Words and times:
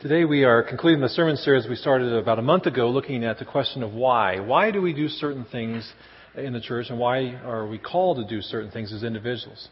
Today 0.00 0.24
we 0.24 0.44
are 0.44 0.62
concluding 0.62 1.02
the 1.02 1.10
sermon 1.10 1.36
series 1.36 1.68
we 1.68 1.76
started 1.76 2.10
about 2.14 2.38
a 2.38 2.42
month 2.42 2.64
ago 2.64 2.88
looking 2.88 3.22
at 3.22 3.38
the 3.38 3.44
question 3.44 3.82
of 3.82 3.92
why. 3.92 4.40
Why 4.40 4.70
do 4.70 4.80
we 4.80 4.94
do 4.94 5.08
certain 5.08 5.44
things 5.52 5.86
in 6.34 6.54
the 6.54 6.60
church 6.60 6.86
and 6.88 6.98
why 6.98 7.34
are 7.44 7.66
we 7.68 7.76
called 7.76 8.16
to 8.16 8.24
do 8.24 8.40
certain 8.40 8.70
things 8.70 8.94
as 8.94 9.02
individuals? 9.02 9.68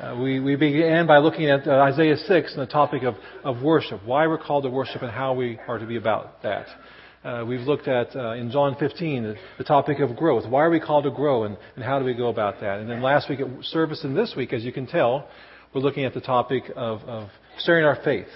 Uh, 0.00 0.18
we, 0.20 0.40
we 0.40 0.56
began 0.56 1.06
by 1.06 1.18
looking 1.18 1.48
at 1.48 1.68
uh, 1.68 1.74
Isaiah 1.74 2.16
6 2.16 2.54
and 2.54 2.60
the 2.60 2.66
topic 2.66 3.04
of, 3.04 3.14
of 3.44 3.62
worship, 3.62 4.04
why 4.04 4.26
we're 4.26 4.36
called 4.36 4.64
to 4.64 4.68
worship 4.68 5.02
and 5.02 5.12
how 5.12 5.32
we 5.32 5.60
are 5.68 5.78
to 5.78 5.86
be 5.86 5.96
about 5.96 6.42
that. 6.42 6.66
Uh, 7.22 7.44
we've 7.46 7.60
looked 7.60 7.86
at 7.86 8.16
uh, 8.16 8.32
in 8.32 8.50
John 8.50 8.74
15 8.80 9.22
the, 9.22 9.36
the, 9.58 9.64
topic 9.64 10.00
of 10.00 10.16
growth. 10.16 10.44
Why 10.50 10.64
are 10.64 10.70
we 10.70 10.80
called 10.80 11.04
to 11.04 11.12
grow 11.12 11.44
and, 11.44 11.56
and 11.76 11.84
how 11.84 12.00
do 12.00 12.04
we 12.04 12.14
go 12.14 12.30
about 12.30 12.60
that? 12.62 12.80
And 12.80 12.90
then 12.90 13.00
last 13.00 13.30
week 13.30 13.38
at 13.38 13.46
service 13.66 14.02
and 14.02 14.16
this 14.16 14.34
week, 14.36 14.52
as 14.52 14.64
you 14.64 14.72
can 14.72 14.88
tell, 14.88 15.28
we're 15.72 15.82
looking 15.82 16.04
at 16.04 16.14
the 16.14 16.20
topic 16.20 16.64
of, 16.74 17.02
of 17.02 17.28
sharing 17.60 17.84
our 17.84 17.98
faith. 18.02 18.26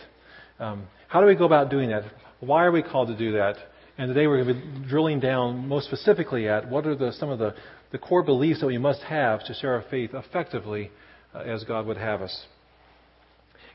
Um, 0.61 0.87
how 1.13 1.21
do 1.21 1.27
we 1.27 1.35
go 1.35 1.45
about 1.45 1.69
doing 1.69 1.91
that? 1.91 2.05
Why 2.41 2.65
are 2.65 2.73
we 2.73 2.83
called 2.83 3.09
to 3.09 3.17
do 3.19 3.33
that? 3.33 3.57
And 3.99 4.09
today 4.09 4.27
we're 4.27 4.43
going 4.43 4.57
to 4.57 4.83
be 4.83 4.89
drilling 4.89 5.21
down 5.21 5.69
most 5.69 5.85
specifically 5.85 6.49
at 6.49 6.71
what 6.71 6.87
are 6.87 6.95
the, 6.95 7.13
some 7.13 7.29
of 7.29 7.39
the, 7.39 7.55
the 7.91 7.99
core 7.99 8.23
beliefs 8.23 8.61
that 8.61 8.67
we 8.67 8.79
must 8.79 9.03
have 9.03 9.45
to 9.45 9.53
share 9.53 9.75
our 9.75 9.85
faith 9.91 10.13
effectively 10.15 10.91
uh, 11.35 11.41
as 11.41 11.65
God 11.65 11.85
would 11.85 11.99
have 11.99 12.23
us. 12.23 12.47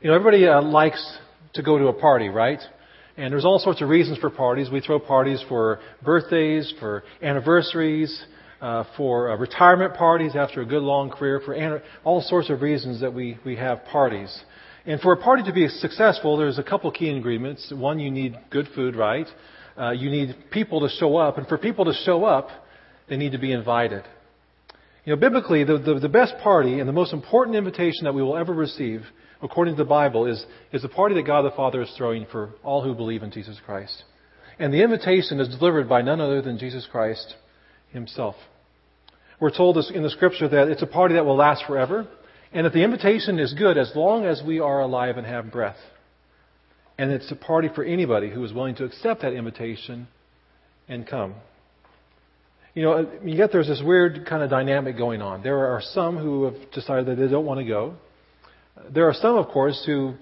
You 0.02 0.10
know, 0.10 0.16
everybody 0.16 0.48
uh, 0.48 0.60
likes 0.62 1.18
to 1.54 1.62
go 1.62 1.78
to 1.78 1.86
a 1.86 1.92
party, 1.92 2.28
right? 2.28 2.58
And 3.16 3.32
there's 3.32 3.44
all 3.44 3.60
sorts 3.60 3.82
of 3.82 3.88
reasons 3.88 4.18
for 4.18 4.30
parties. 4.30 4.68
We 4.68 4.80
throw 4.80 4.98
parties 4.98 5.40
for 5.48 5.78
birthdays, 6.04 6.74
for 6.80 7.04
anniversaries, 7.22 8.20
uh, 8.60 8.82
for 8.96 9.30
uh, 9.30 9.36
retirement 9.36 9.94
parties 9.94 10.34
after 10.34 10.62
a 10.62 10.66
good 10.66 10.82
long 10.82 11.08
career, 11.08 11.40
for 11.44 11.52
an- 11.52 11.82
all 12.02 12.20
sorts 12.20 12.50
of 12.50 12.62
reasons 12.62 13.00
that 13.00 13.14
we, 13.14 13.38
we 13.44 13.54
have 13.54 13.84
parties. 13.84 14.36
And 14.86 15.00
for 15.00 15.12
a 15.12 15.16
party 15.16 15.42
to 15.44 15.52
be 15.52 15.68
successful, 15.68 16.36
there's 16.36 16.58
a 16.58 16.62
couple 16.62 16.90
key 16.90 17.08
ingredients. 17.08 17.72
One, 17.74 17.98
you 17.98 18.10
need 18.10 18.36
good 18.50 18.68
food, 18.74 18.96
right? 18.96 19.26
Uh, 19.78 19.90
you 19.90 20.10
need 20.10 20.36
people 20.50 20.80
to 20.80 20.88
show 20.88 21.16
up. 21.16 21.38
And 21.38 21.46
for 21.46 21.58
people 21.58 21.84
to 21.84 21.92
show 22.04 22.24
up, 22.24 22.48
they 23.08 23.16
need 23.16 23.32
to 23.32 23.38
be 23.38 23.52
invited. 23.52 24.04
You 25.04 25.14
know, 25.14 25.20
biblically, 25.20 25.64
the, 25.64 25.78
the, 25.78 26.00
the 26.00 26.08
best 26.08 26.34
party 26.42 26.80
and 26.80 26.88
the 26.88 26.92
most 26.92 27.12
important 27.12 27.56
invitation 27.56 28.04
that 28.04 28.14
we 28.14 28.22
will 28.22 28.36
ever 28.36 28.52
receive, 28.52 29.02
according 29.42 29.74
to 29.74 29.82
the 29.82 29.88
Bible, 29.88 30.26
is, 30.26 30.44
is 30.72 30.82
the 30.82 30.88
party 30.88 31.14
that 31.14 31.26
God 31.26 31.42
the 31.42 31.56
Father 31.56 31.82
is 31.82 31.92
throwing 31.96 32.26
for 32.30 32.50
all 32.62 32.82
who 32.82 32.94
believe 32.94 33.22
in 33.22 33.30
Jesus 33.30 33.58
Christ. 33.64 34.04
And 34.58 34.72
the 34.72 34.82
invitation 34.82 35.40
is 35.40 35.48
delivered 35.48 35.88
by 35.88 36.02
none 36.02 36.20
other 36.20 36.42
than 36.42 36.58
Jesus 36.58 36.86
Christ 36.90 37.36
himself. 37.90 38.34
We're 39.40 39.56
told 39.56 39.78
in 39.78 40.02
the 40.02 40.10
scripture 40.10 40.48
that 40.48 40.68
it's 40.68 40.82
a 40.82 40.86
party 40.86 41.14
that 41.14 41.24
will 41.24 41.36
last 41.36 41.64
forever. 41.66 42.08
And 42.52 42.64
that 42.64 42.72
the 42.72 42.82
invitation 42.82 43.38
is 43.38 43.52
good 43.54 43.76
as 43.76 43.92
long 43.94 44.24
as 44.24 44.42
we 44.44 44.60
are 44.60 44.80
alive 44.80 45.16
and 45.16 45.26
have 45.26 45.52
breath. 45.52 45.76
And 46.96 47.10
it's 47.10 47.30
a 47.30 47.36
party 47.36 47.68
for 47.74 47.84
anybody 47.84 48.30
who 48.30 48.42
is 48.44 48.52
willing 48.52 48.74
to 48.76 48.84
accept 48.84 49.22
that 49.22 49.32
invitation 49.32 50.08
and 50.88 51.06
come. 51.06 51.34
You 52.74 52.82
know, 52.82 53.10
yet 53.24 53.50
there's 53.52 53.68
this 53.68 53.82
weird 53.84 54.26
kind 54.26 54.42
of 54.42 54.50
dynamic 54.50 54.96
going 54.96 55.20
on. 55.20 55.42
There 55.42 55.74
are 55.74 55.82
some 55.82 56.16
who 56.16 56.44
have 56.44 56.70
decided 56.72 57.06
that 57.06 57.16
they 57.16 57.28
don't 57.28 57.44
want 57.44 57.60
to 57.60 57.66
go. 57.66 57.94
There 58.90 59.08
are 59.08 59.14
some, 59.14 59.36
of 59.36 59.48
course, 59.48 59.82
who 59.84 60.14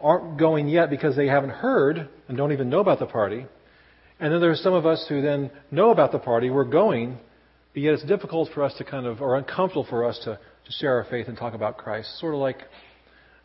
aren't 0.00 0.38
going 0.38 0.68
yet 0.68 0.90
because 0.90 1.16
they 1.16 1.26
haven't 1.26 1.50
heard 1.50 2.08
and 2.28 2.36
don't 2.36 2.52
even 2.52 2.68
know 2.68 2.80
about 2.80 2.98
the 2.98 3.06
party. 3.06 3.46
And 4.20 4.32
then 4.32 4.40
there's 4.40 4.62
some 4.62 4.74
of 4.74 4.86
us 4.86 5.04
who 5.08 5.22
then 5.22 5.50
know 5.70 5.90
about 5.90 6.12
the 6.12 6.18
party, 6.18 6.50
we're 6.50 6.64
going, 6.64 7.18
but 7.74 7.82
yet 7.82 7.92
it's 7.92 8.04
difficult 8.04 8.48
for 8.54 8.62
us 8.62 8.72
to 8.78 8.84
kind 8.84 9.04
of, 9.04 9.20
or 9.20 9.36
uncomfortable 9.36 9.86
for 9.88 10.06
us 10.06 10.18
to 10.24 10.38
to 10.64 10.72
share 10.72 10.96
our 10.96 11.04
faith 11.04 11.28
and 11.28 11.36
talk 11.36 11.54
about 11.54 11.76
Christ. 11.76 12.18
Sort 12.18 12.34
of 12.34 12.40
like 12.40 12.58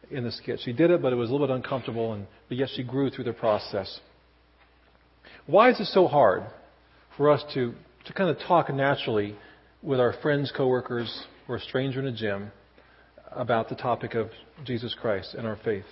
in 0.10 0.24
the 0.24 0.32
skit. 0.32 0.60
She 0.64 0.74
did 0.74 0.90
it, 0.92 1.02
but 1.02 1.14
it 1.14 1.16
was 1.16 1.30
a 1.30 1.32
little 1.32 1.48
bit 1.48 1.56
uncomfortable, 1.56 2.14
and, 2.14 2.26
but 2.48 2.58
yet 2.58 2.70
she 2.76 2.84
grew 2.84 3.10
through 3.10 3.26
the 3.26 3.34
process. 3.34 4.00
Why 5.46 5.70
is 5.70 5.80
it 5.80 5.86
so 5.86 6.08
hard 6.08 6.44
for 7.18 7.30
us 7.30 7.44
to, 7.54 7.74
to 8.06 8.14
kind 8.14 8.30
of 8.30 8.38
talk 8.48 8.74
naturally 8.74 9.36
with 9.82 10.00
our 10.00 10.14
friends, 10.22 10.52
coworkers, 10.56 11.26
or 11.48 11.58
a 11.58 11.60
stranger 11.60 12.00
in 12.00 12.08
a 12.08 12.12
gym 12.12 12.52
about 13.32 13.70
the 13.70 13.76
topic 13.76 14.16
of 14.16 14.30
Jesus 14.66 14.96
Christ 15.00 15.36
and 15.36 15.46
our 15.46 15.60
faith? 15.64 15.86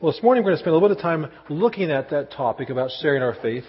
Well, 0.00 0.12
this 0.12 0.22
morning 0.22 0.44
we're 0.44 0.50
going 0.50 0.58
to 0.58 0.62
spend 0.62 0.72
a 0.72 0.74
little 0.74 0.88
bit 0.88 0.98
of 0.98 1.02
time 1.02 1.26
looking 1.48 1.90
at 1.90 2.10
that 2.10 2.30
topic 2.30 2.70
about 2.70 2.90
sharing 3.00 3.22
our 3.22 3.36
faith. 3.42 3.64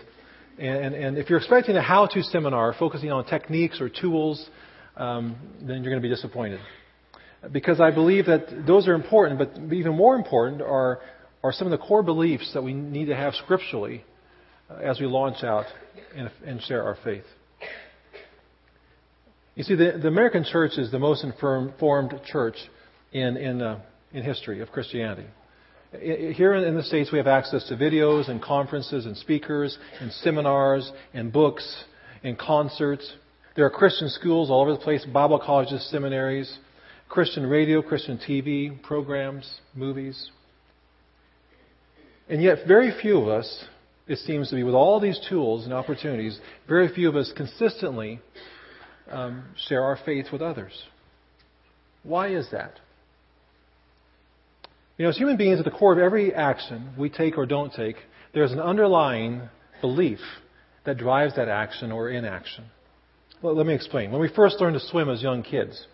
And, 0.57 0.95
and 0.95 1.17
if 1.17 1.29
you're 1.29 1.39
expecting 1.39 1.75
a 1.75 1.81
how 1.81 2.07
to 2.07 2.23
seminar 2.23 2.73
focusing 2.77 3.11
on 3.11 3.25
techniques 3.25 3.79
or 3.79 3.89
tools 3.89 4.49
um, 4.97 5.35
then 5.61 5.83
you're 5.83 5.91
going 5.91 6.01
to 6.01 6.07
be 6.07 6.09
disappointed. 6.09 6.59
Because 7.51 7.79
I 7.79 7.91
believe 7.91 8.25
that 8.25 8.65
those 8.65 8.87
are 8.87 8.93
important, 8.93 9.39
but 9.39 9.73
even 9.73 9.95
more 9.95 10.15
important 10.15 10.61
are, 10.61 10.99
are 11.43 11.51
some 11.51 11.67
of 11.67 11.71
the 11.71 11.77
core 11.85 12.03
beliefs 12.03 12.51
that 12.53 12.63
we 12.63 12.73
need 12.73 13.05
to 13.05 13.15
have 13.15 13.35
scripturally 13.35 14.03
uh, 14.69 14.75
as 14.77 14.99
we 14.99 15.05
launch 15.05 15.43
out 15.43 15.65
and, 16.15 16.31
and, 16.45 16.61
share 16.63 16.83
our 16.83 16.97
faith. 17.03 17.23
You 19.55 19.63
see, 19.63 19.75
the, 19.75 19.99
the 20.01 20.07
American 20.07 20.43
church 20.43 20.77
is 20.77 20.91
the 20.91 20.99
most 20.99 21.23
informed 21.23 22.19
church 22.25 22.55
in, 23.11 23.37
in, 23.37 23.61
uh, 23.61 23.79
in 24.13 24.23
history 24.23 24.61
of 24.61 24.71
Christianity. 24.71 25.27
Here 25.91 26.53
in 26.53 26.75
the 26.75 26.83
States, 26.83 27.11
we 27.11 27.17
have 27.17 27.27
access 27.27 27.67
to 27.69 27.75
videos 27.75 28.29
and 28.29 28.41
conferences 28.41 29.05
and 29.05 29.15
speakers 29.15 29.77
and 30.01 30.11
seminars 30.11 30.91
and 31.13 31.31
books 31.31 31.83
and 32.23 32.37
concerts 32.37 33.13
there 33.57 33.65
are 33.65 33.71
Christian 33.71 34.07
schools 34.09 34.51
all 34.51 34.61
over 34.61 34.73
the 34.73 34.77
place, 34.77 35.03
Bible 35.03 35.39
colleges, 35.43 35.83
seminaries, 35.89 36.59
Christian 37.09 37.47
radio, 37.47 37.81
Christian 37.81 38.19
TV 38.19 38.79
programs, 38.83 39.51
movies. 39.73 40.29
And 42.29 42.43
yet, 42.43 42.67
very 42.67 42.93
few 43.01 43.19
of 43.19 43.27
us, 43.27 43.65
it 44.07 44.19
seems 44.19 44.51
to 44.51 44.55
be, 44.55 44.61
with 44.61 44.75
all 44.75 44.99
these 44.99 45.19
tools 45.27 45.63
and 45.63 45.73
opportunities, 45.73 46.39
very 46.67 46.93
few 46.93 47.09
of 47.09 47.15
us 47.15 47.33
consistently 47.35 48.21
um, 49.09 49.45
share 49.67 49.83
our 49.83 49.97
faith 50.05 50.27
with 50.31 50.43
others. 50.43 50.83
Why 52.03 52.27
is 52.27 52.47
that? 52.51 52.79
You 54.97 55.03
know, 55.03 55.09
as 55.09 55.17
human 55.17 55.37
beings, 55.37 55.59
at 55.59 55.65
the 55.65 55.71
core 55.71 55.93
of 55.93 55.99
every 55.99 56.33
action 56.33 56.89
we 56.97 57.09
take 57.09 57.37
or 57.37 57.45
don't 57.45 57.71
take, 57.71 57.97
there's 58.33 58.51
an 58.51 58.59
underlying 58.59 59.43
belief 59.79 60.19
that 60.85 60.97
drives 60.97 61.35
that 61.35 61.47
action 61.47 61.91
or 61.91 62.09
inaction. 62.09 62.65
Well, 63.43 63.55
let 63.55 63.67
me 63.67 63.75
explain. 63.75 64.11
When 64.11 64.21
we 64.21 64.29
first 64.29 64.59
learn 64.59 64.73
to 64.73 64.79
swim 64.79 65.07
as 65.09 65.21
young 65.21 65.43
kids, 65.43 65.85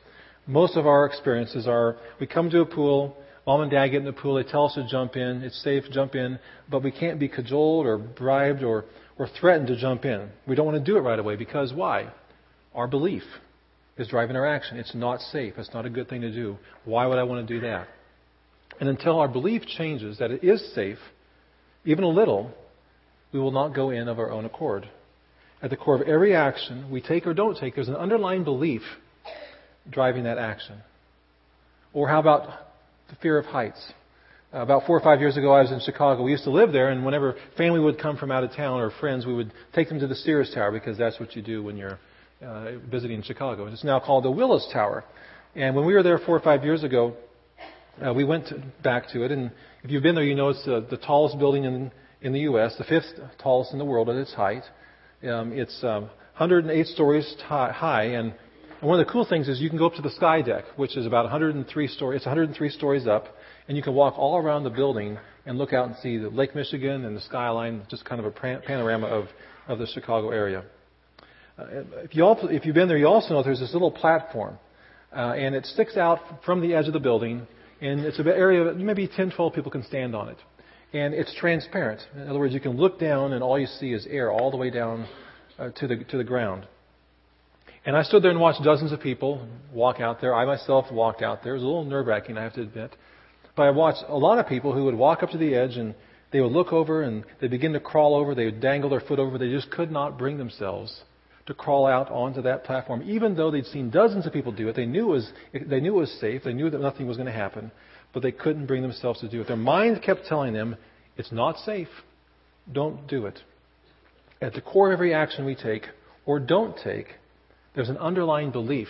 most 0.48 0.78
of 0.78 0.88
our 0.88 1.06
experiences 1.06 1.68
are 1.68 1.98
we 2.22 2.28
come 2.28 2.50
to 2.52 2.62
a 2.62 2.66
pool, 2.66 3.18
mom 3.46 3.60
and 3.60 3.72
dad 3.72 3.88
get 3.88 3.98
in 3.98 4.06
the 4.06 4.14
pool, 4.14 4.36
they 4.36 4.44
tell 4.44 4.68
us 4.68 4.76
to 4.76 4.88
jump 4.88 5.18
in, 5.18 5.42
it's 5.42 5.62
safe, 5.62 5.84
jump 5.92 6.16
in, 6.16 6.40
but 6.72 6.82
we 6.82 6.92
can't 6.92 7.20
be 7.20 7.28
cajoled 7.28 7.86
or 7.86 7.98
bribed 7.98 8.64
or, 8.64 8.86
or 9.20 9.28
threatened 9.28 9.68
to 9.68 9.76
jump 9.76 10.06
in. 10.06 10.30
We 10.48 10.56
don't 10.56 10.66
want 10.66 10.78
to 10.78 10.92
do 10.92 10.96
it 10.98 11.02
right 11.02 11.20
away 11.20 11.36
because 11.36 11.74
why? 11.74 12.10
Our 12.74 12.88
belief 12.88 13.24
is 13.98 14.08
driving 14.08 14.38
our 14.38 14.48
action. 14.48 14.78
It's 14.78 14.96
not 14.96 15.20
safe. 15.20 15.56
It's 15.58 15.74
not 15.74 15.86
a 15.86 15.90
good 15.90 16.08
thing 16.08 16.22
to 16.22 16.32
do. 16.32 16.58
Why 16.86 17.06
would 17.06 17.18
I 17.18 17.24
want 17.24 17.46
to 17.46 17.54
do 17.54 17.60
that? 17.68 17.90
And 18.84 18.90
until 18.90 19.18
our 19.18 19.30
belief 19.30 19.66
changes 19.66 20.18
that 20.18 20.30
it 20.30 20.44
is 20.44 20.74
safe, 20.76 20.98
even 21.86 22.04
a 22.04 22.10
little, 22.10 22.52
we 23.32 23.40
will 23.40 23.54
not 23.54 23.74
go 23.74 23.92
in 23.92 24.10
of 24.10 24.20
our 24.20 24.30
own 24.30 24.44
accord 24.44 24.90
at 25.62 25.70
the 25.70 25.78
core 25.78 25.96
of 25.96 26.02
every 26.02 26.36
action 26.36 26.92
we 26.92 27.00
take 27.00 27.26
or 27.26 27.34
don't 27.34 27.58
take, 27.58 27.76
there's 27.76 27.88
an 27.88 27.96
underlying 27.96 28.44
belief 28.44 28.82
driving 29.90 30.26
that 30.26 30.38
action. 30.38 30.82
Or 31.94 32.10
how 32.10 32.20
about 32.20 32.50
the 33.10 33.16
fear 33.22 33.38
of 33.38 33.46
heights? 33.46 33.82
Uh, 34.54 34.58
about 34.58 34.86
four 34.86 34.98
or 34.98 35.02
five 35.02 35.22
years 35.22 35.38
ago, 35.38 35.54
I 35.54 35.62
was 35.62 35.72
in 35.72 35.80
Chicago. 35.80 36.22
We 36.22 36.32
used 36.32 36.44
to 36.44 36.52
live 36.52 36.74
there, 36.74 36.90
and 36.90 37.06
whenever 37.06 37.38
family 37.56 37.80
would 37.80 37.98
come 37.98 38.18
from 38.18 38.32
out 38.32 38.44
of 38.44 38.52
town 38.52 38.82
or 38.82 38.92
friends, 39.00 39.26
we 39.26 39.34
would 39.34 39.54
take 39.74 39.88
them 39.88 40.02
to 40.02 40.08
the 40.08 40.16
Sears 40.16 40.52
Tower 40.54 40.74
because 40.74 40.98
that's 40.98 41.22
what 41.22 41.38
you 41.38 41.42
do 41.42 41.64
when 41.64 41.78
you're 41.78 42.00
uh, 42.46 42.80
visiting 42.92 43.24
Chicago. 43.24 43.66
It's 43.68 43.86
now 43.86 44.02
called 44.02 44.26
the 44.26 44.32
Willis 44.32 44.68
Tower. 44.74 45.06
And 45.56 45.74
when 45.74 45.86
we 45.86 45.94
were 45.94 46.04
there 46.04 46.18
four 46.18 46.36
or 46.36 46.42
five 46.42 46.66
years 46.66 46.84
ago, 46.84 47.16
uh, 48.06 48.14
we 48.14 48.24
went 48.24 48.48
back 48.82 49.10
to 49.10 49.24
it. 49.24 49.32
And 49.32 49.52
if 49.84 49.92
you've 49.92 50.04
been 50.04 50.16
there, 50.16 50.24
you 50.24 50.36
know 50.36 50.50
it's 50.50 50.68
uh, 50.68 50.82
the 50.90 50.98
tallest 50.98 51.38
building 51.38 51.66
in, 51.66 51.92
in 52.22 52.34
the 52.34 52.42
U.S., 52.42 52.76
the 52.78 52.84
fifth 52.84 53.20
tallest 53.40 53.74
in 53.74 53.80
the 53.80 53.86
world 53.86 54.10
at 54.10 54.16
its 54.16 54.34
height. 54.34 54.64
Um, 55.28 55.54
it's 55.54 55.84
um, 55.84 56.04
108 56.38 56.88
stories 56.88 57.36
high, 57.48 58.04
and 58.18 58.34
and 58.84 58.90
one 58.90 59.00
of 59.00 59.08
the 59.08 59.14
cool 59.14 59.26
things 59.26 59.48
is 59.48 59.62
you 59.62 59.70
can 59.70 59.78
go 59.78 59.86
up 59.86 59.94
to 59.94 60.02
the 60.02 60.10
sky 60.10 60.42
deck, 60.42 60.66
which 60.76 60.98
is 60.98 61.06
about 61.06 61.24
103 61.24 61.88
stories. 61.88 62.18
It's 62.18 62.26
103 62.26 62.68
stories 62.68 63.08
up, 63.08 63.28
and 63.70 63.78
you 63.78 63.82
can 63.82 63.94
walk 63.94 64.16
all 64.18 64.38
around 64.38 64.66
the 64.66 64.70
building 64.70 65.18
and 65.46 65.58
look 65.58 65.72
out 65.72 65.88
and 65.88 65.96
see 66.04 66.18
the 66.18 66.28
Lake 66.28 66.54
Michigan 66.54 67.06
and 67.06 67.16
the 67.16 67.22
skyline, 67.22 67.84
just 67.90 68.04
kind 68.04 68.20
of 68.20 68.26
a 68.26 68.32
panorama 68.32 69.08
of, 69.08 69.28
of 69.70 69.80
the 69.80 69.88
Chicago 69.88 70.32
area. 70.32 70.66
Uh, 71.58 71.64
if, 72.04 72.14
you 72.14 72.26
all, 72.26 72.38
if 72.50 72.66
you've 72.66 72.76
been 72.76 72.90
there, 72.90 72.98
you 72.98 73.08
also 73.08 73.30
know 73.30 73.42
there's 73.42 73.62
this 73.62 73.72
little 73.72 73.90
platform, 73.90 74.60
uh, 75.16 75.32
and 75.32 75.56
it 75.56 75.66
sticks 75.66 75.96
out 75.96 76.20
from 76.44 76.60
the 76.60 76.76
edge 76.76 76.88
of 76.88 76.92
the 76.92 77.00
building, 77.00 77.48
and 77.84 78.00
it's 78.02 78.20
an 78.20 78.28
area 78.28 78.64
that 78.64 78.78
maybe 78.78 79.08
10, 79.08 79.32
12 79.32 79.54
people 79.54 79.72
can 79.72 79.84
stand 79.84 80.16
on 80.16 80.30
it 80.30 80.38
and 80.94 81.14
it's 81.14 81.34
transparent. 81.36 82.02
In 82.16 82.30
other 82.30 82.40
words, 82.40 82.54
you 82.54 82.60
can 82.60 82.78
look 82.78 83.00
down 83.00 83.34
and 83.34 83.44
all 83.44 83.60
you 83.60 83.66
see 83.66 83.94
is 83.94 84.06
air 84.10 84.32
all 84.32 84.52
the 84.52 84.58
way 84.58 84.70
down 84.70 85.08
uh, 85.60 85.70
to 85.70 85.88
the 85.88 86.04
to 86.06 86.18
the 86.18 86.24
ground. 86.24 86.68
And 87.86 87.98
I 87.98 88.04
stood 88.04 88.24
there 88.24 88.32
and 88.32 88.40
watched 88.40 88.64
dozens 88.64 88.94
of 88.94 89.02
people 89.02 89.46
walk 89.74 90.00
out 90.00 90.22
there. 90.22 90.34
I 90.34 90.46
myself 90.46 90.86
walked 90.92 91.22
out 91.22 91.44
there. 91.44 91.54
It 91.54 91.58
was 91.58 91.64
a 91.64 91.66
little 91.66 91.84
nerve 91.84 92.08
wracking, 92.08 92.38
I 92.38 92.44
have 92.44 92.54
to 92.54 92.62
admit. 92.62 92.96
But 93.56 93.64
I 93.64 93.72
watched 93.72 94.04
a 94.08 94.18
lot 94.18 94.40
of 94.40 94.48
people 94.48 94.74
who 94.74 94.86
would 94.86 94.96
walk 94.96 95.22
up 95.22 95.32
to 95.32 95.38
the 95.38 95.54
edge 95.54 95.76
and 95.76 95.94
They 96.32 96.42
would 96.42 96.52
look 96.52 96.74
over 96.74 97.04
and 97.04 97.24
they'd 97.40 97.52
begin 97.52 97.74
to 97.74 97.80
crawl 97.80 98.16
over. 98.16 98.34
They 98.34 98.46
would 98.46 98.62
dangle 98.62 98.90
their 98.90 99.02
foot 99.02 99.20
over. 99.20 99.38
They 99.38 99.52
just 99.52 99.70
could 99.70 99.92
not 99.92 100.18
bring 100.18 100.38
themselves 100.38 101.04
to 101.46 101.54
crawl 101.54 101.86
out 101.86 102.10
onto 102.10 102.42
that 102.44 102.64
platform, 102.64 103.04
even 103.06 103.36
though 103.36 103.52
they'd 103.52 103.66
seen 103.66 103.90
dozens 103.90 104.26
of 104.26 104.34
people 104.34 104.52
do 104.52 104.70
it. 104.70 104.76
They 104.76 104.86
knew 104.86 105.10
it 105.10 105.12
was, 105.12 105.32
they 105.54 105.80
knew 105.80 105.96
it 105.96 106.00
was 106.00 106.18
safe. 106.20 106.44
They 106.44 106.54
knew 106.54 106.70
that 106.70 106.80
nothing 106.80 107.08
was 107.08 107.18
going 107.18 107.28
to 107.28 107.34
happen, 107.34 107.72
but 108.14 108.24
they 108.24 108.32
couldn't 108.32 108.66
bring 108.66 108.82
themselves 108.82 109.20
to 109.20 109.30
do 109.30 109.42
it. 109.42 109.48
Their 109.48 109.58
mind 109.58 110.02
kept 110.02 110.26
telling 110.26 110.54
them, 110.54 110.78
it's 111.18 111.32
not 111.32 111.58
safe. 111.58 111.90
Don't 112.72 113.08
do 113.08 113.26
it. 113.26 113.40
At 114.42 114.54
the 114.54 114.62
core 114.62 114.92
of 114.92 114.94
every 114.94 115.14
action 115.14 115.46
we 115.46 115.56
take 115.56 115.84
or 116.26 116.40
don't 116.40 116.78
take, 116.84 117.08
there's 117.76 117.90
an 117.90 117.98
underlying 117.98 118.52
belief 118.52 118.88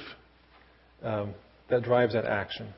um, 1.04 1.34
that 1.70 1.84
drives 1.84 2.14
that 2.14 2.26
action. 2.26 2.74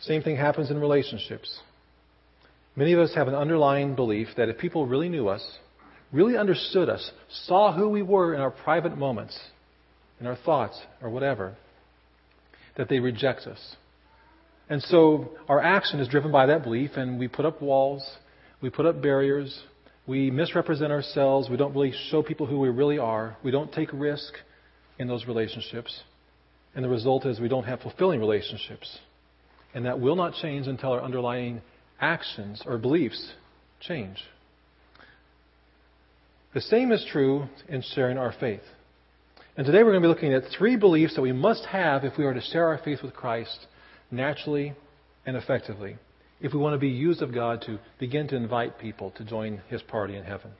Same 0.00 0.22
thing 0.22 0.36
happens 0.36 0.70
in 0.70 0.80
relationships. 0.80 1.60
Many 2.76 2.92
of 2.92 2.98
us 2.98 3.14
have 3.14 3.28
an 3.28 3.34
underlying 3.34 3.94
belief 3.94 4.28
that 4.36 4.48
if 4.48 4.58
people 4.58 4.86
really 4.86 5.08
knew 5.08 5.28
us, 5.28 5.58
really 6.14 6.36
understood 6.36 6.88
us, 6.88 7.10
saw 7.46 7.72
who 7.76 7.88
we 7.88 8.00
were 8.00 8.34
in 8.34 8.40
our 8.40 8.50
private 8.50 8.96
moments, 8.96 9.38
in 10.20 10.26
our 10.26 10.36
thoughts, 10.36 10.80
or 11.02 11.10
whatever, 11.10 11.56
that 12.76 12.88
they 12.88 13.00
reject 13.00 13.42
us. 13.42 13.76
And 14.70 14.80
so 14.80 15.30
our 15.48 15.60
action 15.60 16.00
is 16.00 16.08
driven 16.08 16.32
by 16.32 16.46
that 16.46 16.62
belief, 16.62 16.92
and 16.96 17.18
we 17.18 17.28
put 17.28 17.44
up 17.44 17.60
walls, 17.60 18.08
we 18.62 18.70
put 18.70 18.86
up 18.86 19.02
barriers, 19.02 19.60
we 20.06 20.30
misrepresent 20.30 20.92
ourselves, 20.92 21.50
we 21.50 21.56
don't 21.56 21.74
really 21.74 21.92
show 22.10 22.22
people 22.22 22.46
who 22.46 22.60
we 22.60 22.68
really 22.68 22.98
are, 22.98 23.36
we 23.42 23.50
don't 23.50 23.72
take 23.72 23.92
risk 23.92 24.32
in 24.98 25.08
those 25.08 25.26
relationships, 25.26 26.00
and 26.74 26.84
the 26.84 26.88
result 26.88 27.26
is 27.26 27.40
we 27.40 27.48
don't 27.48 27.64
have 27.64 27.80
fulfilling 27.80 28.20
relationships. 28.20 28.98
And 29.74 29.86
that 29.86 29.98
will 29.98 30.14
not 30.14 30.34
change 30.34 30.68
until 30.68 30.92
our 30.92 31.02
underlying 31.02 31.60
actions 32.00 32.62
or 32.64 32.78
beliefs 32.78 33.32
change. 33.80 34.22
The 36.54 36.60
same 36.60 36.92
is 36.92 37.04
true 37.10 37.48
in 37.68 37.82
sharing 37.82 38.16
our 38.16 38.32
faith. 38.38 38.62
And 39.56 39.66
today 39.66 39.82
we're 39.82 39.90
going 39.90 40.02
to 40.02 40.08
be 40.08 40.14
looking 40.14 40.32
at 40.32 40.44
three 40.56 40.76
beliefs 40.76 41.16
that 41.16 41.22
we 41.22 41.32
must 41.32 41.64
have 41.66 42.04
if 42.04 42.16
we 42.16 42.24
are 42.24 42.32
to 42.32 42.40
share 42.40 42.68
our 42.68 42.78
faith 42.78 43.02
with 43.02 43.12
Christ 43.12 43.66
naturally 44.12 44.72
and 45.26 45.36
effectively, 45.36 45.96
if 46.40 46.52
we 46.52 46.60
want 46.60 46.74
to 46.74 46.78
be 46.78 46.88
used 46.88 47.22
of 47.22 47.34
God 47.34 47.62
to 47.66 47.80
begin 47.98 48.28
to 48.28 48.36
invite 48.36 48.78
people 48.78 49.10
to 49.16 49.24
join 49.24 49.62
His 49.68 49.82
party 49.82 50.16
in 50.16 50.22
heaven. 50.22 50.52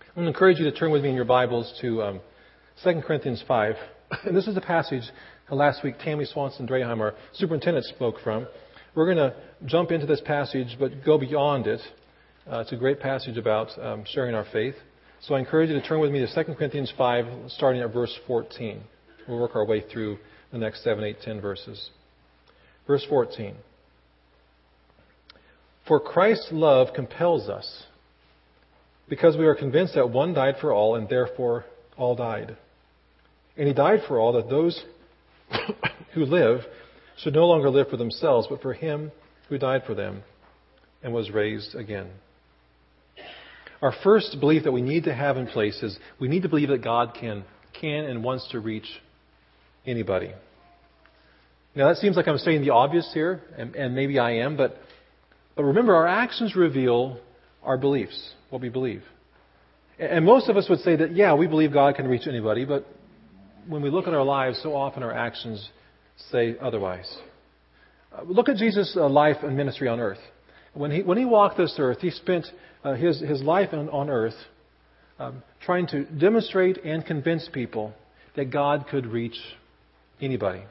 I'm 0.00 0.14
going 0.14 0.26
to 0.26 0.30
encourage 0.30 0.60
you 0.60 0.64
to 0.70 0.76
turn 0.76 0.92
with 0.92 1.02
me 1.02 1.08
in 1.08 1.16
your 1.16 1.24
Bibles 1.24 1.76
to 1.80 2.02
um, 2.02 2.20
2 2.84 3.02
Corinthians 3.04 3.42
5. 3.46 3.74
And 4.26 4.36
this 4.36 4.46
is 4.46 4.54
the 4.54 4.60
passage 4.60 5.02
that 5.48 5.56
last 5.56 5.82
week 5.82 5.96
Tammy 5.98 6.24
Swanson 6.24 6.68
Draheim, 6.68 7.00
our 7.00 7.14
superintendent, 7.32 7.86
spoke 7.86 8.16
from. 8.22 8.46
We're 8.94 9.12
going 9.12 9.16
to 9.16 9.34
jump 9.64 9.90
into 9.90 10.06
this 10.06 10.20
passage, 10.20 10.76
but 10.78 11.04
go 11.04 11.18
beyond 11.18 11.66
it. 11.66 11.80
Uh, 12.50 12.58
it's 12.58 12.72
a 12.72 12.76
great 12.76 13.00
passage 13.00 13.38
about 13.38 13.70
um, 13.82 14.04
sharing 14.12 14.34
our 14.34 14.44
faith. 14.52 14.74
So 15.22 15.34
I 15.34 15.38
encourage 15.38 15.70
you 15.70 15.80
to 15.80 15.86
turn 15.86 16.00
with 16.00 16.10
me 16.10 16.18
to 16.18 16.44
2 16.44 16.54
Corinthians 16.54 16.92
5, 16.96 17.50
starting 17.52 17.80
at 17.80 17.90
verse 17.90 18.14
14. 18.26 18.82
We'll 19.26 19.40
work 19.40 19.56
our 19.56 19.64
way 19.64 19.82
through 19.90 20.18
the 20.52 20.58
next 20.58 20.84
7, 20.84 21.02
8, 21.02 21.16
10 21.22 21.40
verses. 21.40 21.88
Verse 22.86 23.04
14. 23.08 23.54
For 25.88 25.98
Christ's 25.98 26.48
love 26.52 26.88
compels 26.94 27.48
us, 27.48 27.84
because 29.08 29.38
we 29.38 29.46
are 29.46 29.54
convinced 29.54 29.94
that 29.94 30.10
one 30.10 30.34
died 30.34 30.56
for 30.60 30.70
all, 30.70 30.96
and 30.96 31.08
therefore 31.08 31.64
all 31.96 32.14
died. 32.14 32.58
And 33.56 33.66
he 33.66 33.72
died 33.72 34.00
for 34.06 34.18
all, 34.18 34.34
that 34.34 34.50
those 34.50 34.84
who 36.14 36.26
live 36.26 36.60
should 37.16 37.32
no 37.32 37.46
longer 37.46 37.70
live 37.70 37.88
for 37.88 37.96
themselves, 37.96 38.48
but 38.50 38.60
for 38.60 38.74
him 38.74 39.12
who 39.48 39.56
died 39.56 39.84
for 39.86 39.94
them 39.94 40.22
and 41.02 41.14
was 41.14 41.30
raised 41.30 41.74
again. 41.74 42.10
Our 43.82 43.92
first 44.02 44.38
belief 44.40 44.64
that 44.64 44.72
we 44.72 44.82
need 44.82 45.04
to 45.04 45.14
have 45.14 45.36
in 45.36 45.46
place 45.46 45.82
is 45.82 45.98
we 46.20 46.28
need 46.28 46.42
to 46.42 46.48
believe 46.48 46.68
that 46.68 46.82
God 46.82 47.16
can, 47.18 47.44
can 47.80 48.04
and 48.04 48.24
wants 48.24 48.48
to 48.52 48.60
reach 48.60 48.86
anybody. 49.86 50.32
Now, 51.74 51.88
that 51.88 51.96
seems 51.96 52.16
like 52.16 52.28
I'm 52.28 52.38
saying 52.38 52.62
the 52.62 52.70
obvious 52.70 53.10
here, 53.12 53.42
and, 53.58 53.74
and 53.74 53.94
maybe 53.94 54.18
I 54.18 54.36
am, 54.36 54.56
but, 54.56 54.76
but 55.56 55.64
remember, 55.64 55.94
our 55.94 56.06
actions 56.06 56.54
reveal 56.54 57.18
our 57.64 57.76
beliefs, 57.76 58.34
what 58.50 58.62
we 58.62 58.68
believe. 58.68 59.02
And 59.98 60.24
most 60.24 60.48
of 60.48 60.56
us 60.56 60.68
would 60.68 60.80
say 60.80 60.96
that, 60.96 61.14
yeah, 61.14 61.34
we 61.34 61.46
believe 61.46 61.72
God 61.72 61.96
can 61.96 62.06
reach 62.06 62.26
anybody, 62.26 62.64
but 62.64 62.86
when 63.68 63.82
we 63.82 63.90
look 63.90 64.06
at 64.06 64.14
our 64.14 64.24
lives, 64.24 64.60
so 64.62 64.74
often 64.74 65.02
our 65.02 65.12
actions 65.12 65.68
say 66.30 66.56
otherwise. 66.60 67.12
Uh, 68.16 68.22
look 68.24 68.48
at 68.48 68.56
Jesus' 68.56 68.94
uh, 68.96 69.08
life 69.08 69.38
and 69.42 69.56
ministry 69.56 69.88
on 69.88 70.00
earth. 70.00 70.18
When 70.74 70.90
he, 70.90 71.02
when 71.02 71.18
he 71.18 71.24
walked 71.24 71.56
this 71.56 71.74
earth, 71.78 71.98
he 72.00 72.10
spent 72.10 72.46
uh, 72.84 72.94
his, 72.94 73.20
his 73.20 73.42
life 73.42 73.70
on, 73.72 73.88
on 73.88 74.10
earth 74.10 74.34
um, 75.18 75.42
trying 75.64 75.86
to 75.88 76.04
demonstrate 76.04 76.78
and 76.84 77.04
convince 77.04 77.48
people 77.52 77.94
that 78.36 78.50
God 78.50 78.86
could 78.88 79.06
reach 79.06 79.38
anybody. 80.20 80.62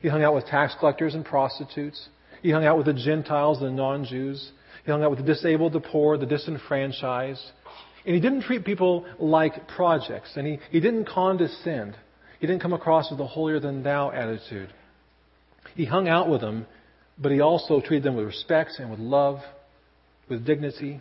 He 0.00 0.08
hung 0.08 0.22
out 0.22 0.34
with 0.34 0.46
tax 0.46 0.74
collectors 0.78 1.14
and 1.14 1.24
prostitutes. 1.24 2.08
He 2.42 2.50
hung 2.50 2.64
out 2.64 2.76
with 2.76 2.86
the 2.86 2.94
Gentiles, 2.94 3.60
the 3.60 3.70
non 3.70 4.04
Jews. 4.04 4.52
He 4.84 4.90
hung 4.90 5.02
out 5.02 5.10
with 5.10 5.18
the 5.18 5.24
disabled, 5.26 5.72
the 5.72 5.80
poor, 5.80 6.16
the 6.16 6.26
disenfranchised. 6.26 7.42
And 8.06 8.14
he 8.14 8.20
didn't 8.20 8.42
treat 8.42 8.64
people 8.64 9.04
like 9.18 9.66
projects, 9.68 10.32
and 10.36 10.46
he, 10.46 10.58
he 10.70 10.80
didn't 10.80 11.06
condescend. 11.06 11.96
He 12.38 12.46
didn't 12.46 12.62
come 12.62 12.72
across 12.72 13.10
with 13.10 13.20
a 13.20 13.26
holier 13.26 13.58
than 13.58 13.82
thou 13.82 14.10
attitude. 14.12 14.72
He 15.74 15.84
hung 15.84 16.08
out 16.08 16.28
with 16.28 16.40
them, 16.40 16.66
but 17.18 17.32
he 17.32 17.40
also 17.40 17.80
treated 17.80 18.04
them 18.04 18.14
with 18.14 18.26
respect 18.26 18.78
and 18.78 18.90
with 18.90 19.00
love, 19.00 19.40
with 20.28 20.44
dignity. 20.44 21.00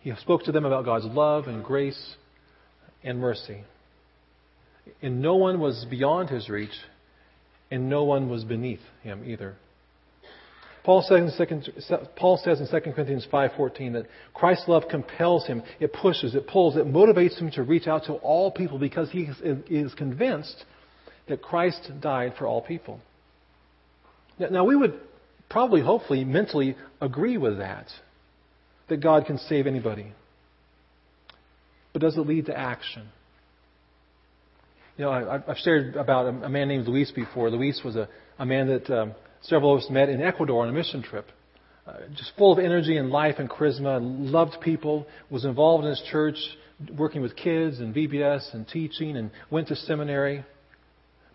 He 0.00 0.12
spoke 0.20 0.44
to 0.44 0.52
them 0.52 0.64
about 0.64 0.84
God's 0.84 1.06
love 1.06 1.46
and 1.46 1.64
grace 1.64 2.16
and 3.02 3.18
mercy. 3.18 3.64
And 5.02 5.20
no 5.20 5.36
one 5.36 5.60
was 5.60 5.84
beyond 5.90 6.30
his 6.30 6.48
reach, 6.48 6.70
and 7.70 7.88
no 7.88 8.04
one 8.04 8.30
was 8.30 8.44
beneath 8.44 8.80
him 9.02 9.24
either. 9.24 9.56
Paul 10.84 11.02
says 11.02 11.36
in 11.40 11.62
2, 11.64 11.96
Paul 12.14 12.40
says 12.44 12.60
in 12.60 12.68
2 12.68 12.92
Corinthians 12.92 13.26
5:14 13.32 13.94
that 13.94 14.06
Christ's 14.32 14.68
love 14.68 14.84
compels 14.88 15.44
him, 15.44 15.64
it 15.80 15.92
pushes, 15.92 16.36
it 16.36 16.46
pulls, 16.46 16.76
it 16.76 16.86
motivates 16.86 17.36
him 17.36 17.50
to 17.52 17.64
reach 17.64 17.88
out 17.88 18.04
to 18.04 18.12
all 18.14 18.52
people 18.52 18.78
because 18.78 19.10
he 19.10 19.28
is 19.68 19.92
convinced 19.94 20.64
that 21.26 21.42
Christ 21.42 21.90
died 22.00 22.34
for 22.38 22.46
all 22.46 22.62
people. 22.62 23.00
Now, 24.38 24.64
we 24.64 24.76
would 24.76 25.00
probably, 25.48 25.80
hopefully, 25.80 26.24
mentally 26.24 26.76
agree 27.00 27.36
with 27.36 27.58
that, 27.58 27.88
that 28.88 28.98
God 28.98 29.26
can 29.26 29.38
save 29.38 29.66
anybody. 29.66 30.12
But 31.92 32.02
does 32.02 32.16
it 32.16 32.20
lead 32.20 32.46
to 32.46 32.56
action? 32.56 33.08
You 34.96 35.04
know, 35.06 35.10
I, 35.10 35.40
have 35.46 35.58
shared 35.58 35.96
about 35.96 36.26
a, 36.26 36.48
man 36.48 36.68
named 36.68 36.86
Luis 36.86 37.10
before. 37.10 37.50
Luis 37.50 37.82
was 37.84 37.96
a, 37.96 38.08
a 38.38 38.46
man 38.46 38.68
that 38.68 38.90
um, 38.90 39.14
Several 39.42 39.74
of 39.74 39.82
us 39.82 39.90
met 39.90 40.08
in 40.08 40.20
Ecuador 40.20 40.62
on 40.64 40.68
a 40.68 40.72
mission 40.72 41.02
trip. 41.02 41.28
Uh, 41.86 41.92
just 42.16 42.32
full 42.36 42.52
of 42.52 42.58
energy 42.58 42.96
and 42.96 43.10
life 43.10 43.36
and 43.38 43.48
charisma, 43.48 44.00
loved 44.02 44.60
people, 44.60 45.06
was 45.30 45.44
involved 45.44 45.84
in 45.84 45.90
his 45.90 46.02
church, 46.10 46.36
working 46.98 47.22
with 47.22 47.36
kids 47.36 47.78
and 47.78 47.94
VBS 47.94 48.54
and 48.54 48.66
teaching, 48.66 49.16
and 49.16 49.30
went 49.50 49.68
to 49.68 49.76
seminary. 49.76 50.44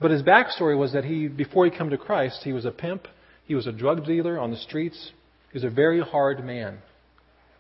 But 0.02 0.12
his 0.12 0.24
backstory 0.24 0.78
was 0.78 0.92
that 0.92 1.06
he, 1.06 1.30
before 1.30 1.64
he 1.66 1.72
came 1.72 1.90
to 1.90 1.98
Christ, 1.98 2.42
he 2.44 2.52
was 2.52 2.66
a 2.66 2.72
pimp, 2.72 3.08
he 3.46 3.56
was 3.56 3.66
a 3.66 3.72
drug 3.72 4.06
dealer 4.06 4.38
on 4.38 4.52
the 4.52 4.58
streets, 4.58 5.12
he 5.54 5.58
was 5.58 5.64
a 5.64 5.70
very 5.70 6.02
hard 6.02 6.44
man. 6.44 6.80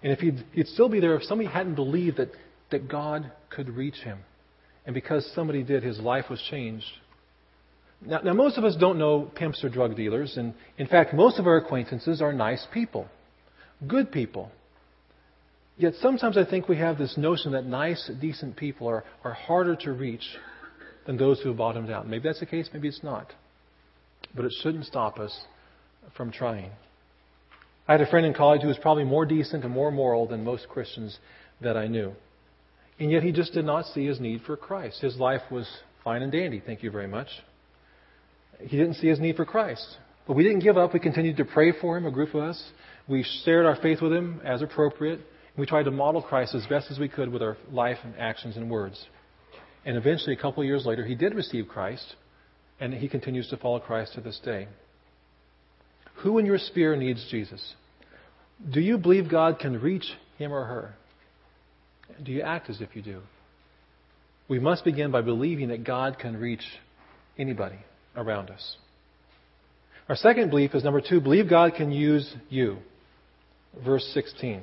And 0.03 0.12
if 0.12 0.20
he'd, 0.20 0.43
he'd 0.53 0.67
still 0.67 0.89
be 0.89 1.00
there 1.00 1.15
if 1.15 1.24
somebody 1.24 1.50
hadn't 1.50 1.75
believed 1.75 2.17
that, 2.17 2.31
that 2.72 2.88
God 2.88 3.31
could 3.50 3.70
reach 3.70 3.98
him. 3.98 4.20
And 4.86 4.93
because 4.93 5.29
somebody 5.36 5.63
did, 5.63 5.84
his 5.84 6.00
life 6.00 6.25
was 6.29 6.41
changed. 6.50 6.86
Now, 8.03 8.20
now, 8.20 8.34
most 8.34 8.58
of 8.58 8.63
us 8.63 8.75
don't 8.79 8.98
know 8.98 9.31
pimps 9.36 9.63
or 9.63 9.70
drug 9.70 9.96
dealers, 9.96 10.36
and 10.36 10.55
in 10.79 10.88
fact, 10.88 11.13
most 11.13 11.38
of 11.38 11.46
our 11.46 11.58
acquaintances 11.58 12.20
are 12.20 12.34
nice 12.34 12.65
people, 12.74 13.08
good 13.88 14.12
people. 14.12 14.51
Yet 15.77 15.93
sometimes 16.01 16.36
I 16.36 16.46
think 16.46 16.67
we 16.67 16.77
have 16.77 16.98
this 16.98 17.15
notion 17.15 17.51
that 17.51 17.65
nice, 17.65 18.10
decent 18.20 18.55
people 18.55 18.88
are, 18.88 19.03
are 19.24 19.34
harder 19.34 19.75
to 19.77 19.91
reach 19.91 20.24
than 21.05 21.17
those 21.17 21.41
who 21.41 21.50
have 21.50 21.58
bottomed 21.58 21.91
out. 21.91 22.08
Maybe 22.08 22.24
that's 22.24 22.39
the 22.39 22.46
case, 22.46 22.70
maybe 22.74 22.88
it's 22.88 23.03
not. 23.03 23.34
But 24.36 24.46
it 24.46 24.53
shouldn't 24.62 24.86
stop 24.86 25.20
us 25.20 25.39
from 26.15 26.31
trying. 26.31 26.72
I 27.91 27.95
had 27.95 28.07
a 28.07 28.10
friend 28.10 28.25
in 28.25 28.33
college 28.33 28.62
who 28.62 28.67
was 28.69 28.77
probably 28.77 29.03
more 29.03 29.25
decent 29.25 29.63
and 29.63 29.74
more 29.74 29.91
moral 29.91 30.27
than 30.27 30.43
most 30.43 30.67
Christians 30.69 31.17
that 31.62 31.75
I 31.75 31.88
knew. 31.88 32.13
And 33.00 33.12
yet 33.12 33.24
he 33.24 33.31
just 33.31 33.53
did 33.53 33.65
not 33.65 33.86
see 33.88 34.05
his 34.05 34.19
need 34.19 34.41
for 34.45 34.55
Christ. 34.55 35.01
His 35.01 35.17
life 35.17 35.41
was 35.51 35.67
fine 36.03 36.21
and 36.21 36.31
dandy, 36.31 36.62
thank 36.65 36.83
you 36.83 36.91
very 36.91 37.07
much 37.07 37.27
he 38.67 38.77
didn't 38.77 38.95
see 38.95 39.07
his 39.07 39.19
need 39.19 39.36
for 39.36 39.45
Christ. 39.45 39.98
But 40.27 40.36
we 40.36 40.43
didn't 40.43 40.60
give 40.60 40.77
up. 40.77 40.93
We 40.93 41.00
continued 41.00 41.38
to 41.38 41.45
pray 41.45 41.74
for 41.79 41.98
him, 41.98 42.05
a 42.05 42.12
group 42.12 42.33
of 42.33 42.43
us. 42.43 42.71
We 43.07 43.25
shared 43.43 43.65
our 43.65 43.75
faith 43.75 44.01
with 44.01 44.13
him 44.13 44.41
as 44.45 44.62
appropriate. 44.62 45.19
And 45.19 45.57
We 45.57 45.65
tried 45.65 45.83
to 45.83 45.91
model 45.91 46.21
Christ 46.21 46.55
as 46.55 46.65
best 46.67 46.91
as 46.91 47.00
we 47.00 47.10
could 47.10 47.31
with 47.31 47.41
our 47.41 47.57
life 47.71 47.98
and 48.03 48.13
actions 48.17 48.57
and 48.57 48.69
words. 48.69 49.03
And 49.86 49.98
eventually, 49.98 50.33
a 50.33 50.41
couple 50.41 50.62
of 50.62 50.67
years 50.67 50.86
later, 50.86 51.03
he 51.03 51.15
did 51.15 51.33
receive 51.33 51.67
Christ, 51.67 52.15
and 52.79 52.93
he 52.93 53.10
continues 53.10 53.50
to 53.50 53.57
follow 53.57 53.79
Christ 53.79 54.13
to 54.13 54.21
this 54.21 54.39
day. 54.43 54.67
Who 56.17 56.38
in 56.38 56.45
your 56.45 56.60
sphere 56.60 56.95
needs 56.95 57.25
Jesus? 57.31 57.74
Do 58.70 58.80
you 58.80 58.98
believe 58.98 59.30
God 59.30 59.60
can 59.60 59.82
reach 59.82 60.06
him 60.38 60.51
or 60.51 60.65
her? 60.65 60.96
Do 62.24 62.32
you 62.32 62.41
act 62.41 62.70
as 62.70 62.82
if 62.82 62.96
you 62.96 63.01
do? 63.01 63.22
We 64.48 64.60
must 64.60 64.84
begin 64.84 65.12
by 65.12 65.22
believing 65.22 65.70
that 65.70 65.84
God 65.84 66.20
can 66.20 66.38
reach 66.38 66.63
anybody 67.38 67.80
around 68.15 68.50
us. 68.50 68.75
Our 70.10 70.15
second 70.15 70.50
belief 70.50 70.75
is 70.75 70.84
number 70.84 71.01
two, 71.01 71.22
believe 71.22 71.50
God 71.50 71.74
can 71.75 71.91
use 71.91 72.36
you. 72.50 72.77
Verse 73.86 74.06
16. 74.13 74.62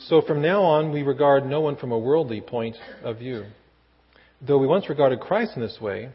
So 0.00 0.20
from 0.22 0.42
now 0.42 0.62
on, 0.62 0.92
we 0.92 1.02
regard 1.02 1.46
no 1.46 1.60
one 1.60 1.76
from 1.76 1.92
a 1.92 1.98
worldly 1.98 2.40
point 2.40 2.76
of 3.02 3.18
view. 3.18 3.44
Though 4.40 4.58
we 4.58 4.66
once 4.66 4.88
regarded 4.88 5.20
Christ 5.20 5.52
in 5.56 5.62
this 5.62 5.78
way, 5.80 6.10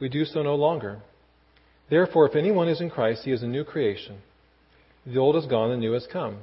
we 0.00 0.08
do 0.08 0.24
so 0.24 0.42
no 0.42 0.54
longer. 0.54 1.00
Therefore, 1.90 2.28
if 2.28 2.36
anyone 2.36 2.68
is 2.68 2.80
in 2.80 2.90
Christ, 2.90 3.22
he 3.24 3.32
is 3.32 3.42
a 3.42 3.46
new 3.46 3.64
creation. 3.64 4.18
The 5.10 5.18
old 5.18 5.36
is 5.36 5.46
gone, 5.46 5.70
the 5.70 5.76
new 5.78 5.92
has 5.92 6.06
come. 6.12 6.36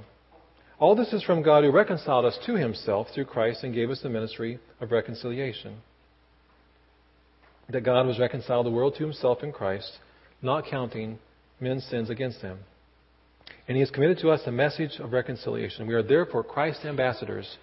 All 0.79 0.95
this 0.95 1.13
is 1.13 1.24
from 1.24 1.43
God 1.43 1.63
who 1.63 1.72
reconciled 1.72 2.25
us 2.25 2.38
to 2.48 2.55
himself 2.55 3.07
through 3.13 3.25
Christ 3.25 3.63
and 3.63 3.75
gave 3.75 3.91
us 3.91 4.01
the 4.01 4.10
ministry 4.10 4.60
of 4.81 4.91
reconciliation. 4.91 5.77
That 7.69 7.84
God 7.84 8.07
was 8.07 8.19
reconciled 8.19 8.65
the 8.65 8.72
world 8.72 8.95
to 8.95 9.03
himself 9.03 9.43
in 9.43 9.51
Christ, 9.51 9.91
not 10.41 10.65
counting 10.65 11.19
men's 11.60 11.86
sins 11.86 12.10
against 12.10 12.41
them. 12.41 12.57
And 13.67 13.75
he 13.75 13.81
has 13.81 13.91
committed 13.91 14.17
to 14.19 14.31
us 14.31 14.41
the 14.43 14.51
message 14.51 15.00
of 15.00 15.13
reconciliation. 15.13 15.86
We 15.86 15.93
are 15.93 16.03
therefore 16.03 16.43
Christ's 16.43 16.86
ambassadors, 16.86 17.57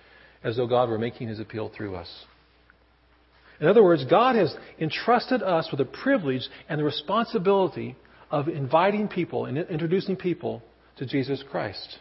as 0.44 0.56
though 0.56 0.66
God 0.68 0.88
were 0.88 0.99
making 0.99 1.28
his 1.28 1.40
appeal 1.40 1.71
through 1.76 1.97
us. 1.97 2.25
In 3.61 3.66
other 3.66 3.82
words, 3.82 4.04
God 4.04 4.37
has 4.37 4.54
entrusted 4.80 5.42
us 5.42 5.68
with 5.71 5.78
the 5.78 5.85
privilege 5.85 6.49
and 6.68 6.78
the 6.78 6.85
responsibility 6.85 7.97
of 8.30 8.49
inviting 8.49 9.09
people 9.09 9.47
and 9.47 9.59
introducing 9.59 10.16
people 10.16 10.62
to 10.99 11.06
Jesus 11.06 11.42
Christ. 11.50 11.99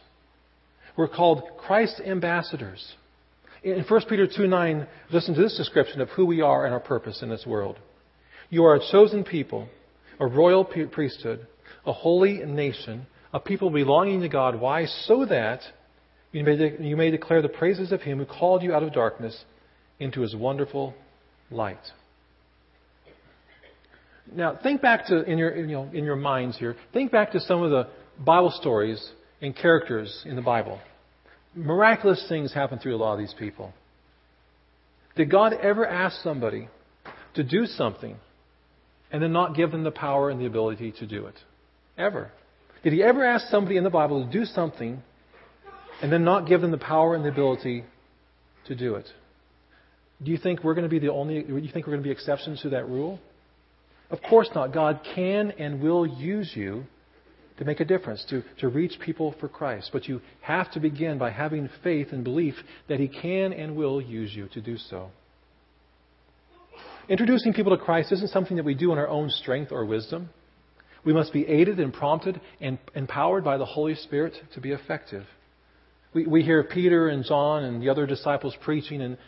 We're 0.98 1.08
called 1.08 1.44
Christ's 1.58 2.02
ambassadors. 2.02 2.94
In 3.64 3.84
1 3.88 4.02
Peter 4.10 4.28
2 4.28 4.48
9, 4.48 4.88
listen 5.12 5.36
to 5.36 5.42
this 5.42 5.58
description 5.58 6.02
of 6.02 6.10
who 6.10 6.26
we 6.26 6.42
are 6.42 6.66
and 6.66 6.74
our 6.74 6.80
purpose 6.80 7.22
in 7.22 7.30
this 7.30 7.46
world. 7.46 7.78
You 8.50 8.66
are 8.66 8.76
a 8.76 8.92
chosen 8.92 9.24
people, 9.24 9.68
a 10.20 10.28
royal 10.28 10.66
priesthood, 10.66 11.48
a 11.86 11.94
holy 11.94 12.40
nation, 12.46 13.06
a 13.34 13.40
people 13.40 13.70
belonging 13.70 14.22
to 14.22 14.30
God. 14.30 14.60
Why? 14.60 14.86
So 14.86 15.26
that 15.26 15.62
you 16.32 16.44
may, 16.44 16.58
de- 16.58 16.84
you 16.84 16.98
may 16.98 17.12
declare 17.12 17.42
the 17.42 17.50
praises 17.50 17.92
of 17.92 18.02
Him 18.02 18.18
who 18.18 18.26
called 18.26 18.64
you 18.64 18.74
out 18.74 18.84
of 18.84 18.94
darkness 18.94 19.44
into 20.00 20.22
His 20.22 20.36
wonderful 20.36 20.94
light. 21.50 21.80
Now, 24.34 24.58
think 24.62 24.82
back 24.82 25.08
to, 25.08 25.24
in 25.24 25.38
your, 25.38 25.56
you 25.56 25.68
know, 25.68 25.90
in 25.94 26.04
your 26.04 26.16
minds 26.16 26.58
here, 26.58 26.76
think 26.94 27.12
back 27.12 27.32
to 27.34 27.40
some 27.40 27.62
of 27.62 27.72
the 27.72 27.88
Bible 28.24 28.52
stories 28.52 29.04
and 29.42 29.56
characters 29.56 30.24
in 30.26 30.36
the 30.36 30.42
Bible. 30.42 30.80
Miraculous 31.56 32.24
things 32.30 32.54
happen 32.54 32.78
through 32.78 32.96
a 32.96 32.98
lot 32.98 33.14
of 33.14 33.20
these 33.20 33.34
people. 33.38 33.74
Did 35.16 35.30
God 35.30 35.54
ever 35.54 35.86
ask 35.86 36.22
somebody 36.22 36.70
to 37.34 37.44
do 37.44 37.66
something 37.66 38.16
and 39.12 39.22
then 39.22 39.34
not 39.34 39.56
give 39.56 39.72
them 39.72 39.84
the 39.84 39.92
power 39.92 40.30
and 40.30 40.40
the 40.40 40.46
ability 40.46 40.94
to 41.00 41.08
do 41.08 41.26
it? 41.26 41.36
Ever. 41.98 42.32
Did 42.84 42.94
he 42.94 43.04
ever 43.04 43.26
ask 43.26 43.48
somebody 43.48 43.78
in 43.78 43.84
the 43.84 43.90
Bible 43.90 44.26
to 44.26 44.32
do 44.32 44.46
something 44.46 45.02
and 46.02 46.12
then 46.12 46.24
not 46.24 46.48
give 46.48 46.62
them 46.62 46.72
the 46.72 46.78
power 46.78 47.16
and 47.16 47.26
the 47.26 47.30
ability 47.30 47.84
to 48.68 48.76
do 48.76 48.96
it? 48.96 49.08
Do 50.24 50.32
you 50.32 50.38
think 50.38 50.64
we're 50.64 50.76
going 50.76 50.88
to 50.88 50.90
be 50.90 51.00
the 51.00 51.12
only, 51.12 51.42
do 51.42 51.58
you 51.58 51.72
think 51.72 51.88
we're 51.88 51.94
going 51.94 52.04
to 52.04 52.08
be 52.08 52.12
exceptions 52.12 52.62
to 52.62 52.70
that 52.70 52.88
rule? 52.88 53.20
Of 54.12 54.22
course 54.22 54.50
not. 54.54 54.74
God 54.74 55.02
can 55.16 55.52
and 55.52 55.82
will 55.82 56.06
use 56.06 56.52
you 56.56 56.86
to 57.62 57.66
make 57.66 57.80
a 57.80 57.86
difference, 57.86 58.26
to, 58.28 58.42
to 58.58 58.68
reach 58.68 59.00
people 59.00 59.36
for 59.40 59.48
Christ. 59.48 59.92
But 59.94 60.08
you 60.08 60.20
have 60.42 60.72
to 60.72 60.80
begin 60.80 61.20
by 61.20 61.30
having 61.30 61.70
faith 61.84 62.08
and 62.12 62.24
belief 62.24 62.56
that 62.90 63.00
He 63.00 63.08
can 63.08 63.54
and 63.54 63.76
will 63.76 64.02
use 64.02 64.36
you 64.36 64.48
to 64.54 64.62
do 64.62 64.78
so. 64.78 65.12
Introducing 67.08 67.54
people 67.54 67.78
to 67.78 67.84
Christ 67.84 68.12
isn't 68.14 68.32
something 68.32 68.58
that 68.58 68.66
we 68.66 68.74
do 68.74 68.92
in 68.92 68.98
our 68.98 69.08
own 69.08 69.30
strength 69.30 69.72
or 69.72 69.86
wisdom. 69.86 70.32
We 71.06 71.14
must 71.14 71.34
be 71.34 71.48
aided 71.48 71.80
and 71.80 71.94
prompted 71.94 72.42
and 72.60 72.80
empowered 72.96 73.44
by 73.44 73.58
the 73.58 73.66
Holy 73.66 73.94
Spirit 73.94 74.34
to 74.56 74.60
be 74.60 74.72
effective. 74.72 75.28
We, 76.16 76.26
we 76.26 76.42
hear 76.42 76.64
Peter 76.64 77.10
and 77.10 77.24
John 77.24 77.64
and 77.64 77.80
the 77.80 77.90
other 77.90 78.08
disciples 78.08 78.56
preaching, 78.64 79.04
and 79.04 79.20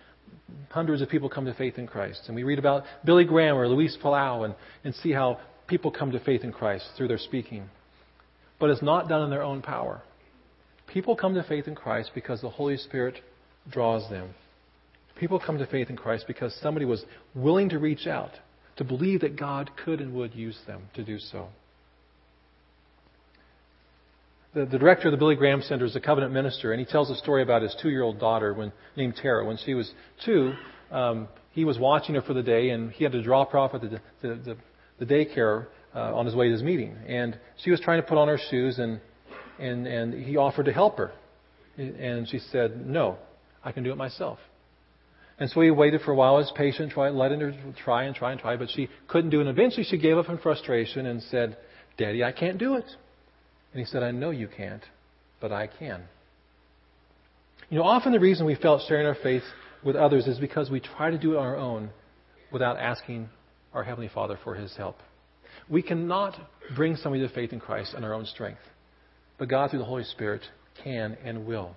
hundreds 0.71 1.03
of 1.03 1.09
people 1.09 1.29
come 1.29 1.45
to 1.45 1.53
faith 1.53 1.77
in 1.77 1.85
Christ. 1.85 2.23
And 2.25 2.35
we 2.35 2.41
read 2.41 2.57
about 2.57 2.85
Billy 3.05 3.25
Graham 3.25 3.57
or 3.57 3.67
Luis 3.67 3.95
Palau 4.03 4.43
and, 4.43 4.55
and 4.83 4.95
see 4.95 5.11
how 5.11 5.39
people 5.67 5.91
come 5.91 6.11
to 6.13 6.19
faith 6.19 6.43
in 6.43 6.51
Christ 6.51 6.89
through 6.97 7.09
their 7.09 7.19
speaking. 7.19 7.69
But 8.59 8.69
it's 8.69 8.81
not 8.81 9.09
done 9.09 9.23
in 9.23 9.29
their 9.29 9.43
own 9.43 9.61
power. 9.61 10.01
People 10.87 11.15
come 11.15 11.33
to 11.35 11.43
faith 11.43 11.67
in 11.67 11.75
Christ 11.75 12.11
because 12.13 12.41
the 12.41 12.49
Holy 12.49 12.77
Spirit 12.77 13.15
draws 13.69 14.09
them. 14.09 14.29
People 15.19 15.39
come 15.39 15.57
to 15.57 15.65
faith 15.67 15.89
in 15.89 15.97
Christ 15.97 16.25
because 16.27 16.55
somebody 16.61 16.85
was 16.85 17.03
willing 17.35 17.69
to 17.69 17.79
reach 17.79 18.07
out, 18.07 18.31
to 18.77 18.83
believe 18.83 19.21
that 19.21 19.37
God 19.37 19.71
could 19.83 20.01
and 20.01 20.13
would 20.13 20.33
use 20.33 20.57
them 20.67 20.83
to 20.95 21.03
do 21.03 21.19
so. 21.19 21.47
The, 24.53 24.65
the, 24.65 24.77
director 24.77 25.07
of 25.07 25.11
the 25.11 25.17
Billy 25.17 25.35
Graham 25.35 25.61
Center 25.63 25.85
is 25.85 25.95
a 25.95 25.99
covenant 25.99 26.31
minister, 26.31 26.71
and 26.71 26.79
he 26.79 26.85
tells 26.85 27.09
a 27.09 27.15
story 27.15 27.41
about 27.41 27.63
his 27.63 27.75
two-year-old 27.81 28.19
daughter 28.19 28.53
when, 28.53 28.71
named 28.95 29.15
Tara. 29.15 29.45
When 29.45 29.57
she 29.57 29.73
was 29.73 29.91
two, 30.23 30.53
um, 30.91 31.27
he 31.53 31.65
was 31.65 31.79
watching 31.79 32.13
her 32.15 32.21
for 32.21 32.33
the 32.33 32.43
day, 32.43 32.69
and 32.69 32.91
he 32.91 33.03
had 33.03 33.13
to 33.13 33.23
drop 33.23 33.51
her 33.51 33.57
off 33.57 33.73
at 33.73 33.81
the, 33.81 34.01
the, 34.21 34.27
the, 34.35 34.57
the 34.99 35.05
daycare 35.05 35.67
uh, 35.95 36.15
on 36.15 36.25
his 36.25 36.35
way 36.35 36.47
to 36.47 36.53
his 36.53 36.63
meeting. 36.63 36.95
And 37.07 37.37
she 37.63 37.71
was 37.71 37.79
trying 37.79 38.01
to 38.01 38.07
put 38.07 38.17
on 38.17 38.27
her 38.27 38.39
shoes, 38.49 38.79
and, 38.79 38.99
and, 39.59 39.87
and 39.87 40.13
he 40.13 40.37
offered 40.37 40.65
to 40.65 40.73
help 40.73 40.97
her. 40.97 41.11
And 41.77 42.27
she 42.29 42.39
said, 42.39 42.85
No, 42.85 43.17
I 43.63 43.71
can 43.71 43.83
do 43.83 43.91
it 43.91 43.97
myself. 43.97 44.39
And 45.39 45.49
so 45.49 45.61
he 45.61 45.71
waited 45.71 46.01
for 46.01 46.11
a 46.11 46.15
while, 46.15 46.35
was 46.35 46.51
patient, 46.55 46.91
tried, 46.91 47.09
letting 47.09 47.39
her 47.39 47.53
try 47.83 48.03
and 48.03 48.15
try 48.15 48.31
and 48.31 48.39
try, 48.39 48.55
but 48.55 48.69
she 48.69 48.87
couldn't 49.07 49.31
do 49.31 49.39
it. 49.39 49.47
And 49.47 49.49
eventually 49.49 49.83
she 49.83 49.97
gave 49.97 50.17
up 50.17 50.29
in 50.29 50.37
frustration 50.37 51.07
and 51.07 51.21
said, 51.23 51.57
Daddy, 51.97 52.23
I 52.23 52.31
can't 52.31 52.57
do 52.57 52.75
it. 52.75 52.85
And 53.73 53.79
he 53.79 53.85
said, 53.85 54.03
I 54.03 54.11
know 54.11 54.29
you 54.29 54.47
can't, 54.47 54.83
but 55.41 55.51
I 55.51 55.67
can. 55.67 56.03
You 57.69 57.79
know, 57.79 57.85
often 57.85 58.11
the 58.11 58.19
reason 58.19 58.45
we 58.45 58.55
felt 58.55 58.83
sharing 58.87 59.07
our 59.07 59.15
faith 59.15 59.43
with 59.83 59.95
others 59.95 60.27
is 60.27 60.37
because 60.37 60.69
we 60.69 60.79
try 60.79 61.09
to 61.09 61.17
do 61.17 61.33
it 61.33 61.37
on 61.37 61.45
our 61.45 61.57
own 61.57 61.89
without 62.51 62.77
asking 62.77 63.29
our 63.73 63.83
Heavenly 63.83 64.09
Father 64.13 64.37
for 64.43 64.53
His 64.53 64.75
help. 64.77 64.97
We 65.69 65.81
cannot 65.81 66.35
bring 66.75 66.95
somebody 66.95 67.27
to 67.27 67.33
faith 67.33 67.53
in 67.53 67.59
Christ 67.59 67.95
on 67.95 68.03
our 68.03 68.13
own 68.13 68.25
strength, 68.25 68.61
but 69.37 69.49
God, 69.49 69.69
through 69.69 69.79
the 69.79 69.85
Holy 69.85 70.03
Spirit, 70.03 70.41
can 70.83 71.17
and 71.23 71.45
will. 71.45 71.75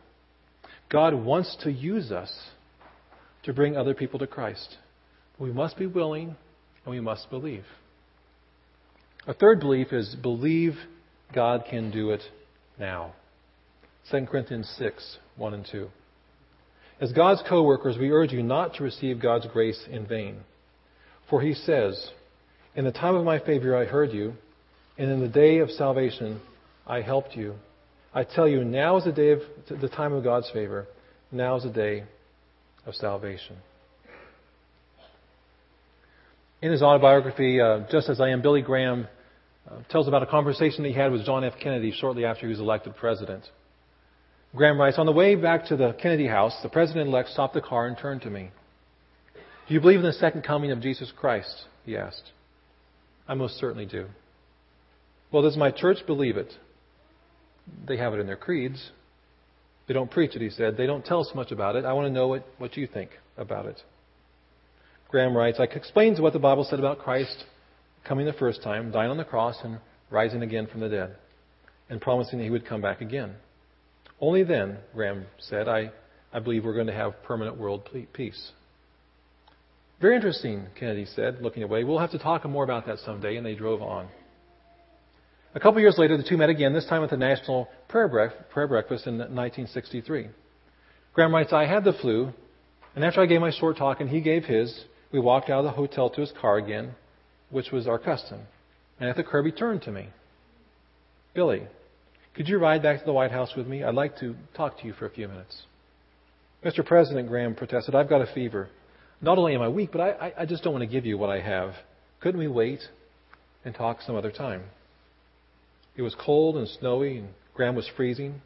God 0.91 1.15
wants 1.15 1.57
to 1.63 1.73
use 1.73 2.13
us 2.13 2.33
to 3.45 3.53
bring 3.53 3.77
other 3.77 3.95
people 3.95 4.19
to 4.21 4.27
Christ. 4.27 4.77
We 5.39 5.53
must 5.53 5.77
be 5.77 5.87
willing 5.87 6.37
and 6.85 6.95
we 6.95 7.01
must 7.01 7.31
believe. 7.31 7.65
A 9.27 9.35
third 9.35 9.61
belief 9.61 9.93
is 9.93 10.15
believe 10.15 10.75
God 11.35 11.65
can 11.69 11.91
do 11.91 12.11
it 12.11 12.23
now. 12.79 13.13
2 14.11 14.27
Corinthians 14.27 14.73
6, 14.79 15.19
1 15.37 15.55
and 15.55 15.67
2. 15.71 15.89
As 17.01 17.13
God's 17.13 17.43
co 17.49 17.63
workers, 17.65 17.99
we 17.99 18.11
urge 18.11 18.33
you 18.33 18.43
not 18.43 18.75
to 18.75 18.85
receive 18.85 19.21
God's 19.21 19.47
grace 19.53 19.81
in 19.91 20.07
vain. 20.07 20.39
For 21.29 21.43
he 21.43 21.55
says, 21.55 22.11
In 22.77 22.85
the 22.85 22.93
time 22.93 23.15
of 23.15 23.25
my 23.25 23.39
favor 23.39 23.75
I 23.75 23.87
heard 23.87 24.13
you, 24.13 24.35
and 24.99 25.11
in 25.11 25.21
the 25.21 25.29
day 25.29 25.59
of 25.59 25.71
salvation 25.71 26.41
I 26.87 27.01
helped 27.01 27.35
you. 27.35 27.55
I 28.15 28.23
tell 28.25 28.47
you, 28.47 28.65
now 28.65 28.99
is 28.99 29.05
the 29.05 29.13
day 29.13 29.31
of 29.31 29.41
the 29.69 29.89
time 29.89 30.13
of 30.13 30.23
God's 30.23 30.51
favor. 30.51 30.87
Now 31.33 31.57
is 31.57 31.63
the 31.63 31.71
day 31.71 32.05
of 32.85 32.95
salvation. 32.95 33.57
In 36.61 36.71
his 36.71 36.83
autobiography, 36.83 37.61
uh, 37.61 37.81
Just 37.91 38.11
as 38.11 38.21
I 38.21 38.29
Am, 38.29 38.43
Billy 38.43 38.63
Graham 38.63 39.09
uh, 39.71 39.79
tells 39.91 40.07
about 40.07 40.23
a 40.23 40.27
conversation 40.27 40.85
he 40.85 40.93
had 40.93 41.13
with 41.13 41.25
John 41.25 41.45
F. 41.45 41.55
Kennedy 41.61 41.93
shortly 41.93 42.27
after 42.27 42.43
he 42.43 42.49
was 42.49 42.61
elected 42.61 42.95
president. 42.97 43.45
Graham 44.55 44.79
writes, 44.79 44.99
On 44.99 45.07
the 45.07 45.13
way 45.13 45.35
back 45.35 45.67
to 45.67 45.77
the 45.77 45.95
Kennedy 46.01 46.27
house, 46.27 46.55
the 46.63 46.69
president 46.69 47.09
elect 47.09 47.31
stopped 47.31 47.55
the 47.55 47.61
car 47.61 47.87
and 47.87 47.97
turned 47.97 48.23
to 48.23 48.31
me. 48.31 48.51
Do 49.67 49.75
you 49.75 49.81
believe 49.81 50.01
in 50.01 50.07
the 50.07 50.13
second 50.13 50.43
coming 50.43 50.71
of 50.71 50.81
Jesus 50.81 51.13
Christ? 51.17 51.65
He 51.85 51.97
asked. 51.97 52.33
I 53.29 53.35
most 53.35 53.59
certainly 53.59 53.87
do. 53.87 54.07
Well, 55.33 55.43
does 55.43 55.57
my 55.57 55.71
church 55.71 55.99
believe 56.07 56.37
it? 56.37 56.53
They 57.87 57.97
have 57.97 58.15
it 58.15 58.21
in 58.21 58.27
their 58.27 58.37
creeds. 58.37 58.91
They 59.89 59.95
don't 59.95 60.11
preach 60.11 60.35
it, 60.35 60.43
he 60.43 60.51
said. 60.51 60.77
They 60.77 60.87
don't 60.87 61.05
tell 61.05 61.21
us 61.21 61.31
much 61.35 61.53
about 61.53 61.77
it. 61.77 61.85
I 61.85 61.93
want 61.93 62.07
to 62.07 62.13
know 62.13 62.29
what, 62.29 62.47
what 62.59 62.77
you 62.77 62.87
think 62.87 63.11
about 63.37 63.67
it. 63.67 63.81
Graham 65.09 65.37
writes, 65.37 65.59
I 65.61 65.65
explained 65.65 66.19
what 66.21 66.33
the 66.33 66.39
Bible 66.39 66.65
said 66.69 66.79
about 66.79 66.99
Christ 66.99 67.45
coming 68.07 68.27
the 68.27 68.33
first 68.33 68.63
time, 68.63 68.91
dying 68.91 69.11
on 69.11 69.17
the 69.17 69.25
cross, 69.25 69.57
and 69.65 69.79
rising 70.11 70.43
again 70.43 70.67
from 70.67 70.81
the 70.81 70.89
dead, 70.89 71.17
and 71.89 72.01
promising 72.01 72.39
that 72.39 72.45
he 72.45 72.51
would 72.51 72.67
come 72.67 72.81
back 72.81 73.01
again. 73.01 73.35
Only 74.21 74.45
then, 74.45 74.79
Graham 74.95 75.27
said, 75.39 75.69
I, 75.69 75.91
I 76.33 76.39
believe 76.39 76.65
we're 76.65 76.75
going 76.75 76.87
to 76.87 76.93
have 76.93 77.23
permanent 77.25 77.57
world 77.57 77.89
peace. 78.13 78.53
Very 80.01 80.17
interesting, 80.17 80.67
Kennedy 80.79 81.07
said, 81.07 81.41
looking 81.41 81.63
away. 81.63 81.85
We'll 81.85 81.99
have 81.99 82.11
to 82.11 82.19
talk 82.19 82.45
more 82.45 82.65
about 82.65 82.87
that 82.87 82.99
someday, 82.99 83.37
and 83.37 83.47
they 83.47 83.55
drove 83.55 83.81
on. 83.81 84.09
A 85.55 85.61
couple 85.61 85.81
years 85.81 85.97
later, 85.97 86.19
the 86.19 86.23
two 86.23 86.37
met 86.37 86.51
again, 86.51 86.75
this 86.75 86.85
time 86.87 87.03
at 87.03 87.09
the 87.09 87.17
National 87.17 87.69
Prayer, 87.89 88.09
Bref- 88.09 88.51
Prayer 88.51 88.69
Breakfast 88.69 89.07
in 89.07 89.17
1963. 89.17 90.29
Graham 91.15 91.35
writes, 91.35 91.51
I 91.51 91.65
had 91.65 91.83
the 91.83 91.95
flu, 91.95 92.31
and 92.95 93.03
after 93.03 93.23
I 93.23 93.27
gave 93.27 93.41
my 93.41 93.51
short 93.51 93.79
talk 93.79 94.01
and 94.01 94.11
he 94.11 94.21
gave 94.21 94.45
his, 94.45 94.85
we 95.13 95.19
walked 95.19 95.49
out 95.49 95.61
of 95.61 95.65
the 95.65 95.71
hotel 95.71 96.11
to 96.11 96.21
his 96.21 96.33
car 96.39 96.59
again, 96.59 96.95
which 97.49 97.71
was 97.71 97.87
our 97.87 97.99
custom. 97.99 98.41
And 99.01 99.09
at 99.09 99.17
the 99.17 99.25
curb, 99.25 99.47
he 99.47 99.53
turned 99.53 99.81
to 99.83 99.91
me. 99.91 100.09
Billy, 101.33 101.63
could 102.35 102.49
you 102.49 102.59
ride 102.59 102.83
back 102.83 102.99
to 103.01 103.07
the 103.07 103.15
White 103.15 103.31
House 103.31 103.55
with 103.57 103.67
me? 103.67 103.83
I'd 103.83 103.95
like 103.95 104.19
to 104.19 104.37
talk 104.55 104.79
to 104.81 104.87
you 104.87 104.93
for 104.93 105.07
a 105.07 105.11
few 105.11 105.27
minutes. 105.27 105.63
Mr. 106.63 106.85
President, 106.85 107.29
Graham 107.29 107.55
protested, 107.55 107.95
I've 107.95 108.11
got 108.11 108.21
a 108.21 108.33
fever. 108.35 108.69
Not 109.21 109.39
only 109.39 109.55
am 109.55 109.63
I 109.63 109.69
weak, 109.69 109.91
but 109.93 110.01
I, 110.01 110.33
I 110.39 110.47
just 110.47 110.63
don't 110.63 110.73
want 110.73 110.83
to 110.83 110.91
give 110.91 111.07
you 111.07 111.17
what 111.17 111.31
I 111.31 111.41
have. 111.41 111.75
Couldn't 112.21 112.39
we 112.39 112.49
wait 112.49 112.81
and 113.65 113.75
talk 113.75 114.03
some 114.03 114.17
other 114.17 114.31
time? 114.31 114.63
It 115.97 116.03
was 116.03 116.15
cold 116.15 116.57
and 116.57 116.69
snowy, 116.69 117.19
and 117.19 117.29
Graham 117.55 117.75
was 117.75 117.89
freezing. 117.97 118.43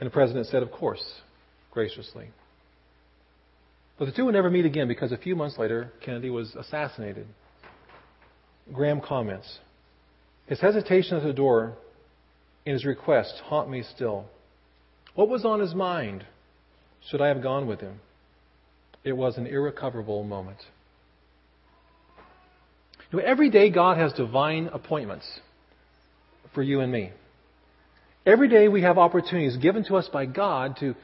And 0.00 0.06
the 0.06 0.12
president 0.12 0.46
said, 0.46 0.62
Of 0.62 0.72
course, 0.72 1.02
graciously. 1.70 2.28
But 3.98 4.06
the 4.06 4.12
two 4.12 4.24
would 4.24 4.34
never 4.34 4.50
meet 4.50 4.64
again 4.64 4.88
because 4.88 5.12
a 5.12 5.18
few 5.18 5.36
months 5.36 5.58
later, 5.58 5.92
Kennedy 6.00 6.30
was 6.30 6.54
assassinated. 6.56 7.26
Graham 8.72 9.00
comments 9.00 9.58
His 10.46 10.60
hesitation 10.60 11.16
at 11.16 11.22
the 11.22 11.32
door 11.32 11.74
and 12.64 12.72
his 12.72 12.84
request 12.84 13.42
haunt 13.44 13.68
me 13.68 13.82
still. 13.94 14.24
What 15.14 15.28
was 15.28 15.44
on 15.44 15.60
his 15.60 15.74
mind? 15.74 16.24
Should 17.10 17.20
I 17.20 17.28
have 17.28 17.42
gone 17.42 17.66
with 17.66 17.80
him? 17.80 18.00
It 19.04 19.12
was 19.12 19.36
an 19.36 19.46
irrecoverable 19.46 20.24
moment. 20.24 20.58
Every 23.24 23.50
day 23.50 23.70
God 23.70 23.98
has 23.98 24.12
divine 24.14 24.68
appointments 24.72 25.26
for 26.54 26.62
you 26.62 26.80
and 26.80 26.90
me. 26.90 27.12
Every 28.24 28.48
day 28.48 28.68
we 28.68 28.82
have 28.82 28.98
opportunities 28.98 29.56
given 29.56 29.84
to 29.84 29.96
us 29.96 30.08
by 30.10 30.26
God 30.26 30.76
to, 30.80 30.94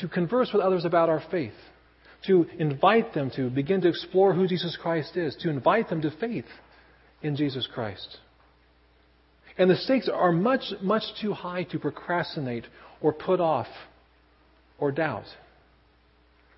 to 0.00 0.08
converse 0.08 0.50
with 0.52 0.62
others 0.62 0.84
about 0.84 1.08
our 1.08 1.22
faith, 1.30 1.54
to 2.26 2.46
invite 2.58 3.14
them 3.14 3.30
to 3.36 3.48
begin 3.48 3.80
to 3.82 3.88
explore 3.88 4.34
who 4.34 4.46
Jesus 4.46 4.76
Christ 4.80 5.16
is, 5.16 5.36
to 5.40 5.50
invite 5.50 5.88
them 5.88 6.02
to 6.02 6.10
faith 6.10 6.46
in 7.22 7.36
Jesus 7.36 7.68
Christ. 7.72 8.18
And 9.56 9.70
the 9.70 9.76
stakes 9.76 10.08
are 10.12 10.32
much, 10.32 10.72
much 10.80 11.04
too 11.20 11.32
high 11.32 11.64
to 11.64 11.78
procrastinate 11.78 12.64
or 13.00 13.12
put 13.12 13.40
off 13.40 13.68
or 14.78 14.90
doubt. 14.90 15.26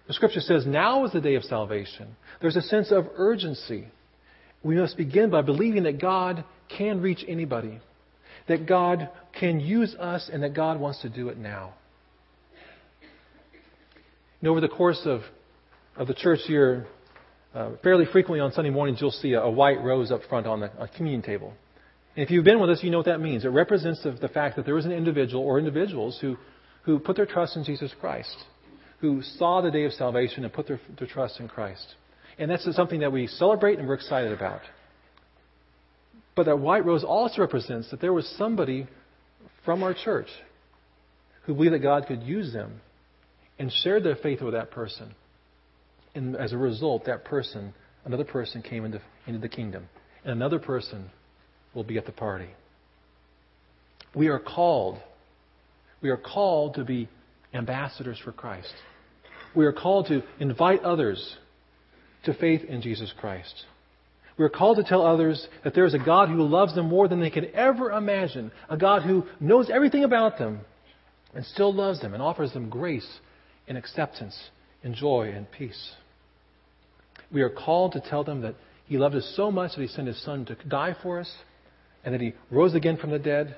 The 0.06 0.12
scripture 0.12 0.40
says 0.40 0.66
now 0.66 1.04
is 1.04 1.12
the 1.12 1.20
day 1.20 1.34
of 1.34 1.44
salvation. 1.44 2.16
There's 2.40 2.56
a 2.56 2.62
sense 2.62 2.90
of 2.92 3.06
urgency. 3.16 3.88
We 4.62 4.76
must 4.76 4.96
begin 4.96 5.30
by 5.30 5.42
believing 5.42 5.84
that 5.84 6.00
God 6.00 6.44
can 6.68 7.00
reach 7.00 7.24
anybody, 7.26 7.80
that 8.48 8.66
God 8.66 9.08
can 9.38 9.60
use 9.60 9.94
us, 9.94 10.30
and 10.32 10.42
that 10.42 10.54
God 10.54 10.78
wants 10.78 11.00
to 11.02 11.08
do 11.08 11.28
it 11.28 11.38
now. 11.38 11.74
And 14.40 14.50
over 14.50 14.60
the 14.60 14.68
course 14.68 15.00
of, 15.06 15.22
of 15.96 16.06
the 16.06 16.14
church 16.14 16.40
year, 16.48 16.86
uh, 17.54 17.70
fairly 17.82 18.04
frequently 18.04 18.40
on 18.40 18.52
Sunday 18.52 18.70
mornings, 18.70 19.00
you'll 19.00 19.10
see 19.10 19.32
a, 19.32 19.40
a 19.40 19.50
white 19.50 19.82
rose 19.82 20.10
up 20.10 20.20
front 20.28 20.46
on 20.46 20.60
the 20.60 20.70
communion 20.96 21.22
table. 21.22 21.54
And 22.14 22.24
if 22.24 22.30
you've 22.30 22.44
been 22.44 22.60
with 22.60 22.68
us, 22.68 22.82
you 22.82 22.90
know 22.90 22.98
what 22.98 23.06
that 23.06 23.20
means. 23.20 23.44
It 23.44 23.48
represents 23.48 24.02
the, 24.02 24.12
the 24.12 24.28
fact 24.28 24.56
that 24.56 24.66
there 24.66 24.76
is 24.76 24.84
an 24.84 24.92
individual 24.92 25.42
or 25.42 25.58
individuals 25.58 26.18
who, 26.20 26.36
who 26.82 26.98
put 26.98 27.16
their 27.16 27.26
trust 27.26 27.56
in 27.56 27.64
Jesus 27.64 27.92
Christ 28.00 28.36
who 29.04 29.20
saw 29.20 29.60
the 29.60 29.70
day 29.70 29.84
of 29.84 29.92
salvation 29.92 30.44
and 30.44 30.52
put 30.52 30.66
their, 30.66 30.80
their 30.98 31.06
trust 31.06 31.38
in 31.38 31.46
Christ. 31.46 31.94
And 32.38 32.50
that's 32.50 32.66
something 32.74 33.00
that 33.00 33.12
we 33.12 33.26
celebrate 33.26 33.78
and 33.78 33.86
we're 33.86 33.94
excited 33.94 34.32
about. 34.32 34.62
But 36.34 36.46
that 36.46 36.58
white 36.58 36.86
rose 36.86 37.04
also 37.04 37.42
represents 37.42 37.90
that 37.90 38.00
there 38.00 38.14
was 38.14 38.26
somebody 38.38 38.86
from 39.62 39.82
our 39.82 39.92
church 39.92 40.28
who 41.42 41.52
believed 41.52 41.74
that 41.74 41.80
God 41.80 42.06
could 42.08 42.22
use 42.22 42.54
them 42.54 42.80
and 43.58 43.70
shared 43.70 44.04
their 44.04 44.16
faith 44.16 44.40
with 44.40 44.54
that 44.54 44.70
person. 44.70 45.14
And 46.14 46.34
as 46.34 46.54
a 46.54 46.56
result, 46.56 47.04
that 47.04 47.26
person, 47.26 47.74
another 48.06 48.24
person 48.24 48.62
came 48.62 48.86
into, 48.86 49.02
into 49.26 49.38
the 49.38 49.50
kingdom. 49.50 49.86
And 50.24 50.32
another 50.32 50.58
person 50.58 51.10
will 51.74 51.84
be 51.84 51.98
at 51.98 52.06
the 52.06 52.12
party. 52.12 52.48
We 54.14 54.28
are 54.28 54.40
called. 54.40 54.98
We 56.00 56.08
are 56.08 56.16
called 56.16 56.76
to 56.76 56.84
be 56.84 57.10
ambassadors 57.52 58.18
for 58.24 58.32
Christ. 58.32 58.72
We 59.54 59.66
are 59.66 59.72
called 59.72 60.06
to 60.08 60.22
invite 60.38 60.82
others 60.82 61.36
to 62.24 62.34
faith 62.34 62.62
in 62.64 62.82
Jesus 62.82 63.12
Christ. 63.18 63.64
We 64.36 64.44
are 64.44 64.50
called 64.50 64.78
to 64.78 64.84
tell 64.84 65.06
others 65.06 65.46
that 65.62 65.74
there 65.74 65.84
is 65.84 65.94
a 65.94 65.98
God 65.98 66.28
who 66.28 66.42
loves 66.42 66.74
them 66.74 66.88
more 66.88 67.06
than 67.06 67.20
they 67.20 67.30
can 67.30 67.54
ever 67.54 67.92
imagine, 67.92 68.50
a 68.68 68.76
God 68.76 69.02
who 69.02 69.26
knows 69.38 69.70
everything 69.70 70.02
about 70.02 70.38
them 70.38 70.60
and 71.34 71.44
still 71.44 71.72
loves 71.72 72.00
them 72.00 72.14
and 72.14 72.22
offers 72.22 72.52
them 72.52 72.68
grace 72.68 73.08
and 73.68 73.78
acceptance 73.78 74.36
and 74.82 74.94
joy 74.94 75.32
and 75.34 75.50
peace. 75.50 75.92
We 77.32 77.42
are 77.42 77.50
called 77.50 77.92
to 77.92 78.00
tell 78.00 78.24
them 78.24 78.42
that 78.42 78.56
He 78.86 78.98
loved 78.98 79.14
us 79.14 79.32
so 79.36 79.52
much 79.52 79.76
that 79.76 79.82
He 79.82 79.88
sent 79.88 80.08
His 80.08 80.22
Son 80.24 80.44
to 80.46 80.56
die 80.68 80.96
for 81.00 81.20
us 81.20 81.32
and 82.04 82.12
that 82.12 82.20
He 82.20 82.34
rose 82.50 82.74
again 82.74 82.96
from 82.96 83.10
the 83.10 83.18
dead 83.18 83.56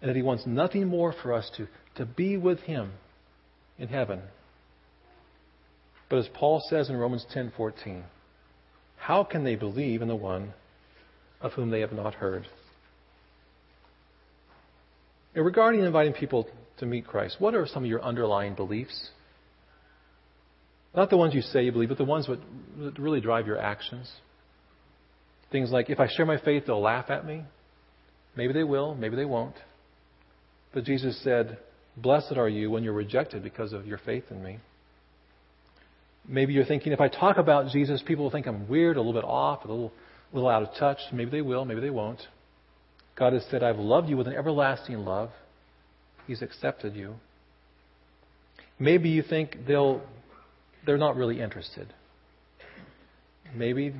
and 0.00 0.08
that 0.08 0.16
He 0.16 0.22
wants 0.22 0.46
nothing 0.46 0.88
more 0.88 1.14
for 1.22 1.32
us 1.32 1.50
to, 1.56 1.68
to 1.96 2.04
be 2.04 2.36
with 2.36 2.60
Him 2.60 2.92
in 3.78 3.88
heaven. 3.88 4.20
But 6.08 6.18
as 6.18 6.28
Paul 6.34 6.62
says 6.68 6.88
in 6.88 6.96
Romans 6.96 7.26
10:14, 7.34 8.04
how 8.96 9.24
can 9.24 9.44
they 9.44 9.56
believe 9.56 10.02
in 10.02 10.08
the 10.08 10.16
one 10.16 10.54
of 11.40 11.52
whom 11.52 11.70
they 11.70 11.80
have 11.80 11.92
not 11.92 12.14
heard? 12.14 12.46
Now, 15.34 15.42
regarding 15.42 15.82
inviting 15.82 16.14
people 16.14 16.48
to 16.78 16.86
meet 16.86 17.06
Christ, 17.06 17.36
what 17.38 17.54
are 17.54 17.66
some 17.66 17.84
of 17.84 17.88
your 17.88 18.02
underlying 18.02 18.54
beliefs? 18.54 19.10
Not 20.94 21.10
the 21.10 21.16
ones 21.16 21.34
you 21.34 21.42
say 21.42 21.64
you 21.64 21.72
believe, 21.72 21.90
but 21.90 21.98
the 21.98 22.04
ones 22.04 22.26
that 22.26 22.98
really 22.98 23.20
drive 23.20 23.46
your 23.46 23.58
actions. 23.58 24.10
Things 25.52 25.70
like, 25.70 25.90
if 25.90 26.00
I 26.00 26.08
share 26.08 26.26
my 26.26 26.38
faith, 26.38 26.64
they'll 26.66 26.80
laugh 26.80 27.10
at 27.10 27.24
me. 27.24 27.44
Maybe 28.36 28.52
they 28.52 28.64
will, 28.64 28.94
maybe 28.94 29.16
they 29.16 29.24
won't. 29.24 29.54
But 30.72 30.84
Jesus 30.84 31.20
said, 31.22 31.58
Blessed 31.96 32.36
are 32.36 32.48
you 32.48 32.70
when 32.70 32.84
you're 32.84 32.92
rejected 32.92 33.42
because 33.42 33.72
of 33.72 33.86
your 33.86 33.98
faith 33.98 34.24
in 34.30 34.42
me. 34.42 34.58
Maybe 36.28 36.52
you're 36.52 36.66
thinking, 36.66 36.92
if 36.92 37.00
I 37.00 37.08
talk 37.08 37.38
about 37.38 37.72
Jesus, 37.72 38.02
people 38.06 38.24
will 38.24 38.30
think 38.30 38.46
I'm 38.46 38.68
weird, 38.68 38.96
a 38.96 39.00
little 39.00 39.14
bit 39.14 39.24
off, 39.24 39.64
a 39.64 39.68
little, 39.68 39.92
a 40.30 40.36
little 40.36 40.50
out 40.50 40.62
of 40.62 40.68
touch. 40.78 40.98
Maybe 41.10 41.30
they 41.30 41.40
will, 41.40 41.64
maybe 41.64 41.80
they 41.80 41.90
won't. 41.90 42.20
God 43.16 43.32
has 43.32 43.44
said, 43.50 43.62
I've 43.62 43.78
loved 43.78 44.08
you 44.08 44.16
with 44.16 44.28
an 44.28 44.34
everlasting 44.34 44.98
love. 44.98 45.30
He's 46.26 46.42
accepted 46.42 46.94
you. 46.94 47.14
Maybe 48.78 49.08
you 49.08 49.22
think 49.22 49.56
they'll, 49.66 50.02
they're 50.84 50.98
not 50.98 51.16
really 51.16 51.40
interested. 51.40 51.92
Maybe 53.54 53.94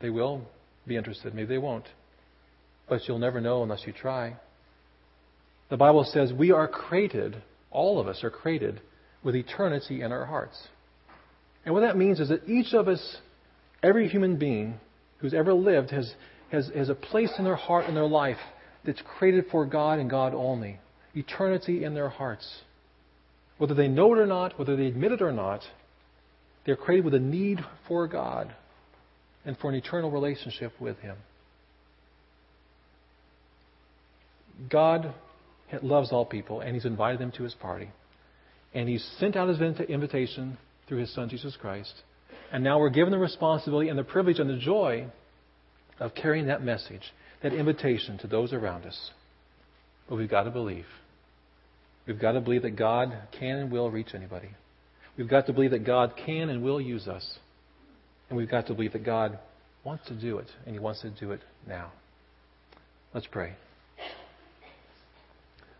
they 0.00 0.10
will 0.10 0.42
be 0.86 0.96
interested, 0.96 1.34
maybe 1.34 1.46
they 1.46 1.58
won't. 1.58 1.86
But 2.88 3.06
you'll 3.06 3.20
never 3.20 3.40
know 3.40 3.62
unless 3.62 3.84
you 3.86 3.92
try. 3.92 4.36
The 5.70 5.76
Bible 5.76 6.04
says 6.04 6.32
we 6.32 6.50
are 6.50 6.66
created, 6.66 7.40
all 7.70 8.00
of 8.00 8.08
us 8.08 8.24
are 8.24 8.30
created, 8.30 8.80
with 9.22 9.36
eternity 9.36 10.02
in 10.02 10.10
our 10.10 10.26
hearts. 10.26 10.66
And 11.64 11.74
what 11.74 11.80
that 11.80 11.96
means 11.96 12.20
is 12.20 12.28
that 12.28 12.48
each 12.48 12.74
of 12.74 12.88
us, 12.88 13.16
every 13.82 14.08
human 14.08 14.36
being 14.36 14.74
who's 15.18 15.34
ever 15.34 15.54
lived, 15.54 15.90
has, 15.90 16.12
has, 16.50 16.70
has 16.74 16.88
a 16.88 16.94
place 16.94 17.32
in 17.38 17.44
their 17.44 17.56
heart 17.56 17.86
and 17.86 17.96
their 17.96 18.06
life 18.06 18.38
that's 18.84 19.02
created 19.18 19.44
for 19.50 19.64
God 19.64 19.98
and 19.98 20.10
God 20.10 20.34
only. 20.34 20.78
Eternity 21.14 21.84
in 21.84 21.94
their 21.94 22.08
hearts. 22.08 22.48
Whether 23.58 23.74
they 23.74 23.88
know 23.88 24.12
it 24.14 24.18
or 24.18 24.26
not, 24.26 24.58
whether 24.58 24.76
they 24.76 24.86
admit 24.86 25.12
it 25.12 25.22
or 25.22 25.30
not, 25.30 25.60
they're 26.64 26.76
created 26.76 27.04
with 27.04 27.14
a 27.14 27.20
need 27.20 27.60
for 27.86 28.08
God 28.08 28.52
and 29.44 29.56
for 29.58 29.68
an 29.68 29.76
eternal 29.76 30.10
relationship 30.10 30.72
with 30.80 30.98
Him. 30.98 31.16
God 34.68 35.14
loves 35.82 36.12
all 36.12 36.24
people, 36.24 36.60
and 36.60 36.74
He's 36.74 36.84
invited 36.84 37.20
them 37.20 37.32
to 37.32 37.42
His 37.42 37.54
party. 37.54 37.90
And 38.74 38.88
He's 38.88 39.04
sent 39.18 39.36
out 39.36 39.48
His 39.48 39.60
invitation 39.60 40.58
through 40.88 40.98
His 40.98 41.14
Son, 41.14 41.28
Jesus 41.28 41.56
Christ. 41.60 41.92
And 42.52 42.62
now 42.62 42.78
we're 42.78 42.90
given 42.90 43.10
the 43.10 43.18
responsibility 43.18 43.88
and 43.88 43.98
the 43.98 44.04
privilege 44.04 44.38
and 44.38 44.48
the 44.48 44.58
joy 44.58 45.06
of 45.98 46.14
carrying 46.14 46.46
that 46.46 46.62
message, 46.62 47.02
that 47.42 47.52
invitation 47.52 48.18
to 48.18 48.26
those 48.26 48.52
around 48.52 48.84
us. 48.84 49.10
But 50.08 50.16
we've 50.16 50.30
got 50.30 50.44
to 50.44 50.50
believe. 50.50 50.86
We've 52.06 52.20
got 52.20 52.32
to 52.32 52.40
believe 52.40 52.62
that 52.62 52.76
God 52.76 53.14
can 53.38 53.56
and 53.56 53.72
will 53.72 53.90
reach 53.90 54.08
anybody. 54.14 54.48
We've 55.16 55.28
got 55.28 55.46
to 55.46 55.52
believe 55.52 55.70
that 55.70 55.84
God 55.84 56.14
can 56.26 56.48
and 56.48 56.62
will 56.62 56.80
use 56.80 57.06
us. 57.06 57.38
And 58.28 58.36
we've 58.36 58.50
got 58.50 58.66
to 58.66 58.74
believe 58.74 58.92
that 58.92 59.04
God 59.04 59.38
wants 59.84 60.06
to 60.08 60.14
do 60.14 60.38
it, 60.38 60.48
and 60.64 60.74
He 60.74 60.78
wants 60.78 61.02
to 61.02 61.10
do 61.10 61.32
it 61.32 61.40
now. 61.66 61.92
Let's 63.14 63.26
pray. 63.26 63.54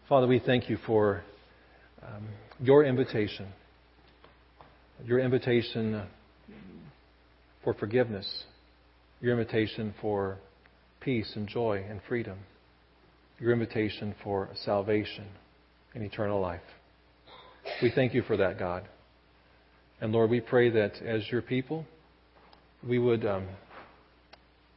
Father, 0.08 0.26
we 0.26 0.38
thank 0.38 0.68
you 0.68 0.76
for 0.86 1.22
um, 2.02 2.28
your 2.60 2.84
invitation, 2.84 3.46
your 5.04 5.18
invitation 5.18 6.02
for 7.64 7.74
forgiveness, 7.74 8.44
your 9.20 9.38
invitation 9.38 9.94
for 10.00 10.38
peace 11.00 11.32
and 11.34 11.48
joy 11.48 11.84
and 11.88 12.00
freedom, 12.08 12.38
your 13.38 13.52
invitation 13.52 14.14
for 14.22 14.48
salvation 14.64 15.26
and 15.94 16.04
eternal 16.04 16.40
life. 16.40 16.60
We 17.80 17.90
thank 17.94 18.14
you 18.14 18.22
for 18.22 18.36
that, 18.36 18.58
God. 18.58 18.84
And 20.00 20.12
Lord, 20.12 20.30
we 20.30 20.40
pray 20.40 20.70
that 20.70 21.00
as 21.02 21.22
your 21.30 21.42
people, 21.42 21.86
we 22.86 22.98
would, 22.98 23.24
um, 23.24 23.46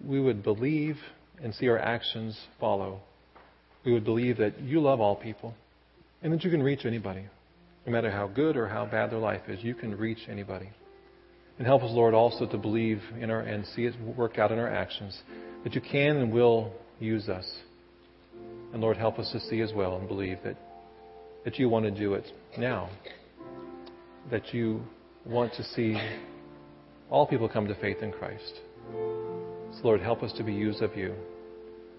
we 0.03 0.19
would 0.19 0.43
believe 0.43 0.97
and 1.41 1.53
see 1.55 1.67
our 1.67 1.79
actions 1.79 2.39
follow. 2.59 3.01
We 3.83 3.93
would 3.93 4.05
believe 4.05 4.37
that 4.37 4.59
you 4.61 4.81
love 4.81 4.99
all 4.99 5.15
people 5.15 5.55
and 6.21 6.33
that 6.33 6.43
you 6.43 6.51
can 6.51 6.61
reach 6.61 6.85
anybody. 6.85 7.25
No 7.85 7.91
matter 7.91 8.09
how 8.09 8.27
good 8.27 8.57
or 8.57 8.67
how 8.67 8.85
bad 8.85 9.11
their 9.11 9.19
life 9.19 9.41
is, 9.47 9.63
you 9.63 9.75
can 9.75 9.95
reach 9.95 10.27
anybody. 10.27 10.69
And 11.57 11.67
help 11.67 11.83
us, 11.83 11.91
Lord, 11.91 12.13
also 12.13 12.45
to 12.47 12.57
believe 12.57 13.01
in 13.19 13.29
our 13.29 13.41
and 13.41 13.65
see 13.75 13.85
it 13.85 13.93
work 14.01 14.37
out 14.37 14.51
in 14.51 14.59
our 14.59 14.67
actions 14.67 15.17
that 15.63 15.73
you 15.73 15.81
can 15.81 16.17
and 16.17 16.31
will 16.31 16.71
use 16.99 17.29
us. 17.29 17.49
And 18.73 18.81
Lord, 18.81 18.97
help 18.97 19.19
us 19.19 19.31
to 19.31 19.39
see 19.39 19.61
as 19.61 19.71
well 19.73 19.97
and 19.97 20.07
believe 20.07 20.39
that, 20.43 20.57
that 21.45 21.57
you 21.57 21.69
want 21.69 21.85
to 21.85 21.91
do 21.91 22.13
it 22.15 22.25
now. 22.57 22.89
That 24.31 24.53
you 24.53 24.81
want 25.25 25.53
to 25.53 25.63
see 25.63 25.97
all 27.09 27.25
people 27.25 27.47
come 27.47 27.67
to 27.67 27.75
faith 27.75 27.97
in 28.01 28.11
Christ. 28.11 28.59
So, 28.91 29.81
Lord, 29.83 30.01
help 30.01 30.23
us 30.23 30.33
to 30.33 30.43
be 30.43 30.53
used 30.53 30.81
of 30.81 30.95
you, 30.97 31.15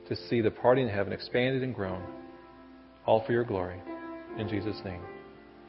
to 0.08 0.16
see 0.28 0.40
the 0.40 0.50
party 0.50 0.82
in 0.82 0.88
heaven 0.88 1.12
expanded 1.12 1.62
and 1.62 1.74
grown, 1.74 2.02
all 3.06 3.24
for 3.24 3.32
your 3.32 3.44
glory. 3.44 3.80
In 4.38 4.48
Jesus' 4.48 4.80
name, 4.84 5.00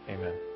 amen. 0.09 0.46